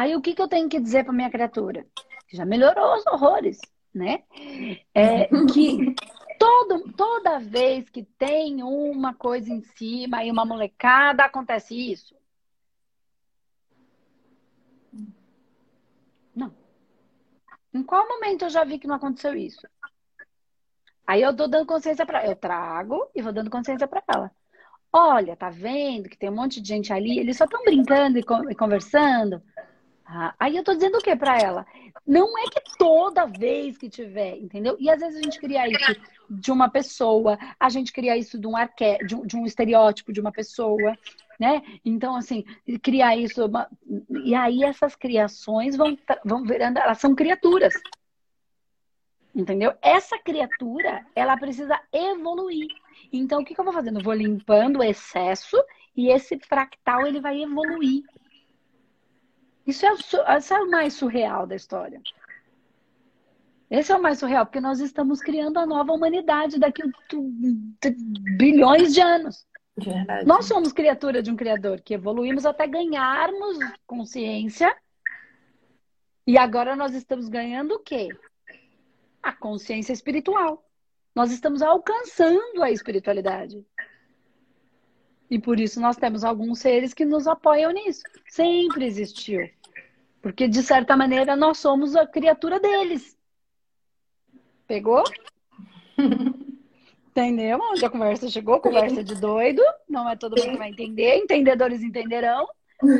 aí 0.00 0.16
o 0.16 0.20
que, 0.22 0.34
que 0.34 0.40
eu 0.40 0.48
tenho 0.48 0.68
que 0.68 0.80
dizer 0.80 1.04
para 1.04 1.12
minha 1.12 1.30
criatura? 1.30 1.86
Já 2.32 2.46
melhorou 2.46 2.96
os 2.96 3.06
horrores, 3.06 3.60
né? 3.94 4.22
É 4.94 5.26
que 5.52 5.94
todo, 6.38 6.90
toda 6.92 7.38
vez 7.38 7.90
que 7.90 8.02
tem 8.02 8.62
uma 8.62 9.12
coisa 9.12 9.52
em 9.52 9.60
cima 9.60 10.24
e 10.24 10.30
uma 10.30 10.46
molecada, 10.46 11.24
acontece 11.24 11.74
isso? 11.74 12.14
Não. 16.34 16.50
Em 17.74 17.82
qual 17.82 18.08
momento 18.08 18.46
eu 18.46 18.50
já 18.50 18.64
vi 18.64 18.78
que 18.78 18.86
não 18.86 18.96
aconteceu 18.96 19.34
isso? 19.36 19.68
Aí 21.06 21.20
eu 21.20 21.36
tô 21.36 21.46
dando 21.46 21.66
consciência 21.66 22.06
para 22.06 22.26
eu 22.26 22.36
trago 22.36 23.10
e 23.14 23.20
vou 23.20 23.34
dando 23.34 23.50
consciência 23.50 23.86
para 23.86 24.02
ela. 24.08 24.30
Olha, 24.90 25.36
tá 25.36 25.50
vendo 25.50 26.08
que 26.08 26.16
tem 26.16 26.30
um 26.30 26.36
monte 26.36 26.58
de 26.58 26.68
gente 26.68 26.90
ali, 26.90 27.18
eles 27.18 27.36
só 27.36 27.44
estão 27.44 27.62
brincando 27.64 28.18
e 28.18 28.54
conversando. 28.54 29.42
Ah, 30.12 30.34
aí 30.40 30.56
eu 30.56 30.64
tô 30.64 30.74
dizendo 30.74 30.98
o 30.98 31.00
que 31.00 31.14
para 31.14 31.38
ela? 31.38 31.64
Não 32.04 32.36
é 32.36 32.42
que 32.50 32.76
toda 32.76 33.26
vez 33.26 33.78
que 33.78 33.88
tiver, 33.88 34.38
entendeu? 34.38 34.76
E 34.80 34.90
às 34.90 34.98
vezes 34.98 35.20
a 35.20 35.22
gente 35.22 35.38
cria 35.38 35.68
isso 35.68 36.00
de 36.28 36.50
uma 36.50 36.68
pessoa, 36.68 37.38
a 37.60 37.68
gente 37.68 37.92
cria 37.92 38.16
isso 38.16 38.36
de 38.36 38.44
um 38.44 38.56
arqué, 38.56 38.98
de 38.98 39.14
um, 39.14 39.24
de 39.24 39.36
um 39.36 39.46
estereótipo 39.46 40.12
de 40.12 40.20
uma 40.20 40.32
pessoa, 40.32 40.98
né? 41.38 41.62
Então, 41.84 42.16
assim, 42.16 42.44
criar 42.82 43.16
isso. 43.16 43.46
Uma... 43.46 43.70
E 44.24 44.34
aí 44.34 44.64
essas 44.64 44.96
criações 44.96 45.76
vão, 45.76 45.96
vão 46.24 46.42
virando, 46.42 46.78
elas 46.78 46.98
são 46.98 47.14
criaturas. 47.14 47.72
Entendeu? 49.32 49.74
Essa 49.80 50.18
criatura, 50.18 51.06
ela 51.14 51.36
precisa 51.36 51.80
evoluir. 51.92 52.66
Então, 53.12 53.42
o 53.42 53.44
que, 53.44 53.54
que 53.54 53.60
eu 53.60 53.64
vou 53.64 53.72
fazendo? 53.72 54.00
Eu 54.00 54.04
vou 54.04 54.12
limpando 54.12 54.80
o 54.80 54.82
excesso 54.82 55.56
e 55.96 56.08
esse 56.08 56.36
fractal 56.40 57.06
ele 57.06 57.20
vai 57.20 57.40
evoluir. 57.40 58.02
Isso 59.66 59.86
é, 59.86 59.92
isso 59.92 60.54
é 60.54 60.60
o 60.60 60.70
mais 60.70 60.94
surreal 60.94 61.46
da 61.46 61.54
história. 61.54 62.00
Esse 63.70 63.92
é 63.92 63.96
o 63.96 64.02
mais 64.02 64.18
surreal, 64.18 64.44
porque 64.44 64.60
nós 64.60 64.80
estamos 64.80 65.20
criando 65.20 65.58
a 65.58 65.66
nova 65.66 65.92
humanidade 65.92 66.58
daqui 66.58 66.82
a 66.82 66.86
bilhões 68.36 68.92
de 68.92 69.00
anos. 69.00 69.46
Verdade. 69.76 70.26
Nós 70.26 70.46
somos 70.46 70.72
criatura 70.72 71.22
de 71.22 71.30
um 71.30 71.36
Criador 71.36 71.80
que 71.80 71.94
evoluímos 71.94 72.44
até 72.44 72.66
ganharmos 72.66 73.58
consciência. 73.86 74.74
E 76.26 76.36
agora 76.36 76.74
nós 76.76 76.94
estamos 76.94 77.28
ganhando 77.28 77.74
o 77.74 77.78
quê? 77.78 78.08
A 79.22 79.32
consciência 79.32 79.92
espiritual. 79.92 80.64
Nós 81.14 81.30
estamos 81.30 81.62
alcançando 81.62 82.62
a 82.62 82.70
espiritualidade. 82.70 83.64
E 85.30 85.38
por 85.38 85.60
isso 85.60 85.80
nós 85.80 85.96
temos 85.96 86.24
alguns 86.24 86.58
seres 86.58 86.92
que 86.92 87.04
nos 87.04 87.28
apoiam 87.28 87.70
nisso. 87.70 88.02
Sempre 88.28 88.84
existiu. 88.84 89.48
Porque, 90.20 90.48
de 90.48 90.62
certa 90.62 90.96
maneira, 90.96 91.36
nós 91.36 91.58
somos 91.58 91.94
a 91.94 92.06
criatura 92.06 92.58
deles. 92.58 93.16
Pegou? 94.66 95.04
Entendeu? 97.10 97.58
Onde 97.60 97.84
a 97.84 97.90
conversa 97.90 98.28
chegou? 98.28 98.60
Conversa 98.60 99.04
de 99.04 99.14
doido. 99.14 99.62
Não 99.88 100.08
é 100.08 100.16
todo 100.16 100.36
mundo 100.36 100.50
que 100.50 100.58
vai 100.58 100.70
entender. 100.70 101.16
Entendedores 101.16 101.82
entenderão. 101.82 102.48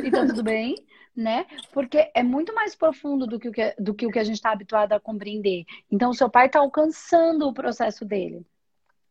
E 0.03 0.09
tá 0.11 0.25
tudo 0.25 0.43
bem, 0.43 0.75
né? 1.15 1.45
Porque 1.73 2.11
é 2.13 2.23
muito 2.23 2.53
mais 2.53 2.75
profundo 2.75 3.27
do 3.27 3.39
que 3.39 3.49
o 3.49 3.51
que, 3.51 3.75
do 3.77 3.93
que, 3.93 4.05
o 4.05 4.11
que 4.11 4.19
a 4.19 4.23
gente 4.23 4.35
está 4.35 4.51
habituado 4.51 4.93
a 4.93 4.99
compreender. 4.99 5.65
Então, 5.91 6.11
o 6.11 6.13
seu 6.13 6.29
pai 6.29 6.45
está 6.45 6.59
alcançando 6.59 7.47
o 7.47 7.53
processo 7.53 8.05
dele 8.05 8.45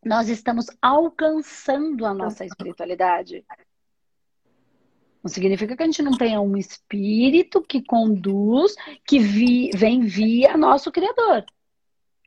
nós 0.04 0.28
estamos 0.28 0.66
alcançando 0.80 2.06
a 2.06 2.14
nossa 2.14 2.44
espiritualidade. 2.44 3.44
Não 5.22 5.30
significa 5.30 5.76
que 5.76 5.82
a 5.82 5.86
gente 5.86 6.02
não 6.02 6.16
tenha 6.16 6.40
um 6.40 6.56
espírito 6.56 7.60
que 7.60 7.82
conduz, 7.82 8.74
que 9.06 9.18
vi, 9.18 9.70
vem 9.74 10.00
via 10.00 10.56
nosso 10.56 10.90
Criador. 10.90 11.44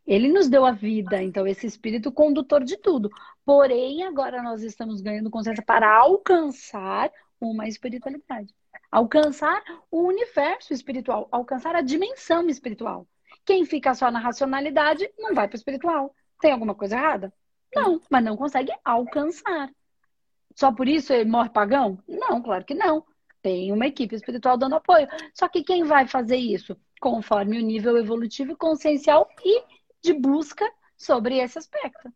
Ele 0.05 0.27
nos 0.27 0.49
deu 0.49 0.65
a 0.65 0.71
vida, 0.71 1.23
então 1.23 1.47
esse 1.47 1.65
espírito 1.65 2.11
condutor 2.11 2.63
de 2.63 2.77
tudo. 2.77 3.09
Porém, 3.43 4.03
agora 4.03 4.43
nós 4.43 4.61
estamos 4.61 5.01
ganhando 5.01 5.31
consciência 5.31 5.63
para 5.65 5.91
alcançar 5.97 7.11
uma 7.39 7.67
espiritualidade. 7.67 8.53
Alcançar 8.91 9.63
o 9.89 10.03
universo 10.03 10.73
espiritual, 10.73 11.27
alcançar 11.31 11.75
a 11.75 11.81
dimensão 11.81 12.47
espiritual. 12.47 13.07
Quem 13.43 13.65
fica 13.65 13.95
só 13.95 14.11
na 14.11 14.19
racionalidade 14.19 15.09
não 15.17 15.33
vai 15.33 15.47
para 15.47 15.55
o 15.55 15.57
espiritual. 15.57 16.15
Tem 16.39 16.51
alguma 16.51 16.75
coisa 16.75 16.95
errada? 16.95 17.33
Não, 17.75 18.01
mas 18.09 18.23
não 18.23 18.37
consegue 18.37 18.71
alcançar. 18.83 19.69
Só 20.55 20.71
por 20.71 20.87
isso 20.87 21.11
ele 21.13 21.29
morre 21.29 21.49
pagão? 21.49 21.97
Não, 22.07 22.41
claro 22.41 22.63
que 22.63 22.73
não. 22.73 23.05
Tem 23.41 23.71
uma 23.71 23.87
equipe 23.87 24.15
espiritual 24.15 24.57
dando 24.57 24.75
apoio. 24.75 25.07
Só 25.33 25.47
que 25.47 25.63
quem 25.63 25.83
vai 25.83 26.07
fazer 26.07 26.37
isso? 26.37 26.77
Conforme 27.01 27.59
o 27.59 27.65
nível 27.65 27.97
evolutivo 27.97 28.53
e 28.53 28.55
consciencial 28.55 29.27
e 29.43 29.63
de 30.01 30.13
busca 30.13 30.69
sobre 30.97 31.39
esse 31.39 31.57
aspecto. 31.57 32.11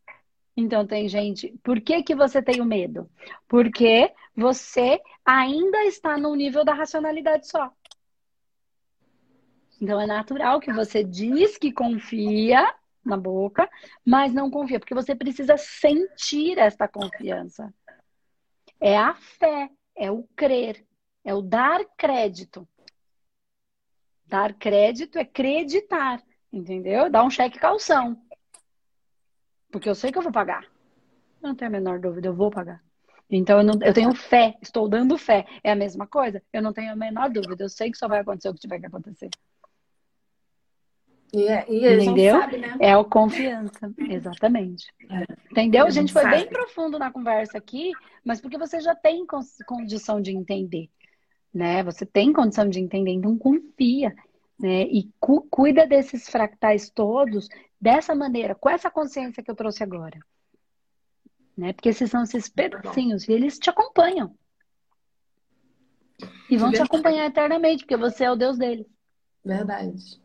Então 0.56 0.86
tem 0.86 1.08
gente, 1.08 1.54
por 1.62 1.80
que, 1.80 2.02
que 2.02 2.14
você 2.14 2.42
tem 2.42 2.60
o 2.60 2.64
medo? 2.64 3.08
Porque 3.46 4.12
você 4.34 5.00
ainda 5.24 5.84
está 5.84 6.16
no 6.16 6.34
nível 6.34 6.64
da 6.64 6.74
racionalidade 6.74 7.46
só. 7.46 7.72
Então 9.80 10.00
é 10.00 10.06
natural 10.06 10.58
que 10.58 10.72
você 10.72 11.04
diz 11.04 11.56
que 11.56 11.70
confia 11.70 12.74
na 13.08 13.16
boca, 13.16 13.68
mas 14.04 14.32
não 14.32 14.50
confia, 14.50 14.78
porque 14.78 14.94
você 14.94 15.14
precisa 15.14 15.56
sentir 15.56 16.58
esta 16.58 16.86
confiança. 16.86 17.72
É 18.80 18.96
a 18.96 19.14
fé, 19.14 19.70
é 19.96 20.10
o 20.10 20.22
crer, 20.36 20.84
é 21.24 21.34
o 21.34 21.42
dar 21.42 21.84
crédito. 21.96 22.68
Dar 24.26 24.52
crédito 24.54 25.18
é 25.18 25.22
acreditar, 25.22 26.22
entendeu? 26.52 27.10
Dar 27.10 27.24
um 27.24 27.30
cheque 27.30 27.58
calção. 27.58 28.20
Porque 29.70 29.88
eu 29.88 29.94
sei 29.94 30.12
que 30.12 30.18
eu 30.18 30.22
vou 30.22 30.32
pagar. 30.32 30.66
Não 31.40 31.54
tenho 31.54 31.70
a 31.70 31.72
menor 31.72 31.98
dúvida, 31.98 32.28
eu 32.28 32.34
vou 32.34 32.50
pagar. 32.50 32.82
Então 33.30 33.58
eu, 33.58 33.64
não, 33.64 33.74
eu 33.82 33.92
tenho 33.92 34.14
fé, 34.14 34.56
estou 34.62 34.88
dando 34.88 35.18
fé. 35.18 35.46
É 35.62 35.72
a 35.72 35.76
mesma 35.76 36.06
coisa? 36.06 36.42
Eu 36.52 36.62
não 36.62 36.72
tenho 36.72 36.92
a 36.92 36.96
menor 36.96 37.30
dúvida, 37.30 37.64
eu 37.64 37.68
sei 37.68 37.90
que 37.90 37.98
só 37.98 38.08
vai 38.08 38.20
acontecer 38.20 38.48
o 38.48 38.54
que 38.54 38.60
tiver 38.60 38.80
que 38.80 38.86
acontecer. 38.86 39.28
E, 41.32 41.46
é, 41.46 41.66
e 41.68 41.94
Entendeu? 41.94 42.40
Sabe, 42.40 42.56
né? 42.56 42.76
É 42.80 42.92
a 42.92 43.04
confiança, 43.04 43.92
exatamente. 43.98 44.86
Entendeu? 45.50 45.86
A 45.86 45.90
gente 45.90 46.12
foi 46.12 46.22
sabe. 46.22 46.36
bem 46.36 46.48
profundo 46.48 46.98
na 46.98 47.10
conversa 47.10 47.58
aqui, 47.58 47.92
mas 48.24 48.40
porque 48.40 48.56
você 48.56 48.80
já 48.80 48.94
tem 48.94 49.26
condição 49.66 50.22
de 50.22 50.32
entender, 50.32 50.88
né? 51.52 51.82
Você 51.82 52.06
tem 52.06 52.32
condição 52.32 52.68
de 52.68 52.80
entender, 52.80 53.10
então 53.10 53.36
confia, 53.36 54.14
né? 54.58 54.82
E 54.84 55.10
cu 55.20 55.42
cuida 55.50 55.86
desses 55.86 56.28
fractais 56.28 56.88
todos 56.88 57.48
dessa 57.80 58.14
maneira, 58.14 58.54
com 58.54 58.70
essa 58.70 58.90
consciência 58.90 59.42
que 59.42 59.50
eu 59.50 59.54
trouxe 59.54 59.82
agora. 59.82 60.18
Né? 61.56 61.72
Porque 61.72 61.88
esses 61.88 62.10
são 62.10 62.22
esses 62.22 62.48
pedacinhos 62.48 63.28
e 63.28 63.32
eles 63.32 63.58
te 63.58 63.68
acompanham. 63.68 64.34
E 66.50 66.56
vão 66.56 66.72
te 66.72 66.80
acompanhar 66.80 67.26
eternamente, 67.26 67.84
porque 67.84 67.96
você 67.96 68.24
é 68.24 68.30
o 68.30 68.36
Deus 68.36 68.56
deles. 68.56 68.86
Verdade. 69.44 70.20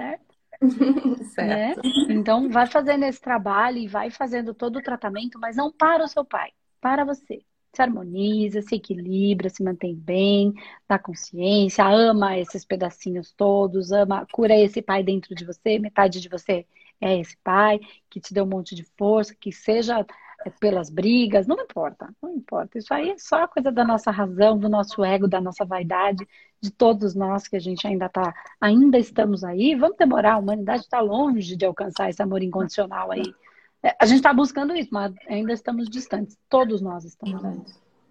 Certo? 0.00 0.34
certo. 1.34 1.82
Né? 1.82 2.14
Então, 2.14 2.48
vai 2.50 2.66
fazendo 2.66 3.04
esse 3.04 3.20
trabalho 3.20 3.78
e 3.78 3.88
vai 3.88 4.10
fazendo 4.10 4.54
todo 4.54 4.78
o 4.78 4.82
tratamento, 4.82 5.38
mas 5.38 5.56
não 5.56 5.70
para 5.70 6.04
o 6.04 6.08
seu 6.08 6.24
pai, 6.24 6.50
para 6.80 7.04
você. 7.04 7.42
Se 7.72 7.82
harmoniza, 7.82 8.62
se 8.62 8.74
equilibra, 8.74 9.48
se 9.48 9.62
mantém 9.62 9.94
bem, 9.94 10.52
dá 10.88 10.98
consciência, 10.98 11.86
ama 11.86 12.36
esses 12.36 12.64
pedacinhos 12.64 13.32
todos, 13.32 13.92
ama, 13.92 14.26
cura 14.32 14.56
esse 14.56 14.82
pai 14.82 15.04
dentro 15.04 15.34
de 15.36 15.44
você, 15.44 15.78
metade 15.78 16.20
de 16.20 16.28
você 16.28 16.66
é 17.00 17.18
esse 17.18 17.36
pai 17.38 17.80
que 18.10 18.20
te 18.20 18.34
deu 18.34 18.44
um 18.44 18.48
monte 18.48 18.74
de 18.74 18.84
força, 18.98 19.34
que 19.34 19.50
seja 19.50 20.04
pelas 20.48 20.88
brigas, 20.88 21.46
não 21.46 21.60
importa, 21.60 22.08
não 22.22 22.34
importa. 22.34 22.78
Isso 22.78 22.92
aí 22.94 23.10
é 23.10 23.18
só 23.18 23.46
coisa 23.46 23.70
da 23.70 23.84
nossa 23.84 24.10
razão, 24.10 24.58
do 24.58 24.68
nosso 24.68 25.04
ego, 25.04 25.28
da 25.28 25.40
nossa 25.40 25.64
vaidade, 25.64 26.26
de 26.60 26.70
todos 26.70 27.14
nós 27.14 27.46
que 27.46 27.56
a 27.56 27.60
gente 27.60 27.86
ainda 27.86 28.08
tá, 28.08 28.34
ainda 28.60 28.98
estamos 28.98 29.44
aí. 29.44 29.74
Vamos 29.74 29.98
demorar, 29.98 30.34
a 30.34 30.38
humanidade 30.38 30.82
está 30.82 31.00
longe 31.00 31.56
de 31.56 31.66
alcançar 31.66 32.08
esse 32.08 32.22
amor 32.22 32.42
incondicional 32.42 33.10
aí. 33.10 33.34
É, 33.82 33.94
a 34.00 34.06
gente 34.06 34.18
está 34.18 34.32
buscando 34.32 34.74
isso, 34.74 34.88
mas 34.92 35.12
ainda 35.28 35.52
estamos 35.52 35.88
distantes. 35.88 36.38
Todos 36.48 36.80
nós 36.80 37.04
estamos 37.04 37.44
aí. 37.44 37.60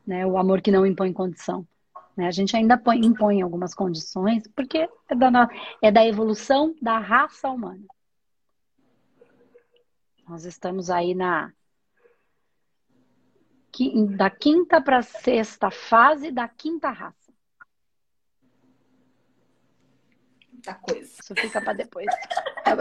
Né? 0.06 0.26
O 0.26 0.38
amor 0.38 0.62
que 0.62 0.72
não 0.72 0.86
impõe 0.86 1.12
condição. 1.12 1.65
Né? 2.15 2.28
A 2.28 2.32
gente 2.32 2.56
ainda 2.56 2.78
põe, 2.78 3.00
impõe 3.00 3.42
algumas 3.42 3.74
condições, 3.74 4.44
porque 4.56 4.88
é 5.10 5.15
da, 5.15 5.50
é 5.82 5.92
da 5.92 6.06
evolução 6.06 6.76
da 6.82 7.00
raça 7.00 7.50
humana. 7.50 7.86
Nós 10.28 10.46
estamos 10.46 10.92
aí 10.92 11.15
na 11.15 11.52
da 14.15 14.30
quinta 14.30 14.82
para 14.82 15.02
sexta 15.02 15.72
fase 15.72 16.32
da 16.32 16.48
quinta 16.48 16.89
raça. 16.89 17.32
Muita 20.52 20.74
coisa. 20.74 21.10
Isso 21.22 21.34
fica 21.36 21.62
para 21.62 21.74
depois. 21.74 22.08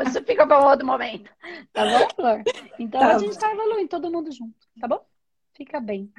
Isso 0.07 0.23
fica 0.25 0.47
para 0.47 0.59
outro 0.59 0.87
momento. 0.87 1.31
Tá 1.73 1.85
bom, 1.85 2.09
Flor? 2.17 2.43
Então 2.79 3.01
tá 3.01 3.15
a 3.15 3.19
gente 3.19 3.31
está 3.31 3.53
evoluindo 3.53 3.89
todo 3.89 4.11
mundo 4.11 4.33
junto, 4.33 4.67
tá 4.81 4.89
bom? 4.89 5.07
Fica 5.55 5.81
bem. 5.81 6.13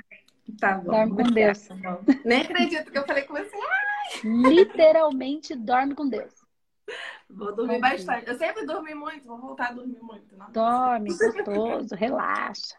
Tá 0.60 0.78
bom. 0.78 0.92
Dorme 0.92 1.16
com 1.16 1.32
Deus. 1.32 1.68
Tá 1.68 1.76
Nem 2.24 2.42
acredito 2.42 2.92
que 2.92 2.98
eu 2.98 3.06
falei 3.06 3.24
com 3.24 3.34
você. 3.34 3.58
Literalmente 4.24 5.56
dorme 5.56 5.94
com 5.96 6.08
Deus. 6.08 6.34
Vou 7.30 7.56
dormir 7.56 7.80
bastante. 7.80 8.28
Eu 8.28 8.38
sempre 8.38 8.66
dormi 8.66 8.96
muito, 8.96 9.28
vou 9.28 9.38
voltar 9.38 9.68
a 9.68 9.74
dormir 9.74 10.00
muito. 10.02 10.36
Não? 10.36 10.52
Dorme, 10.52 11.10
gostoso, 11.10 11.94
relaxa. 11.94 12.76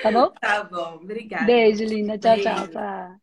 Tá 0.00 0.10
bom? 0.12 0.34
Tá 0.40 0.62
bom, 0.64 0.96
obrigada. 1.02 1.58
Beijo, 1.58 1.84
linda. 1.84 2.18
Tchau, 2.18 2.38
Beijo. 2.38 2.68
tchau. 2.68 2.68
Tá. 2.68 3.20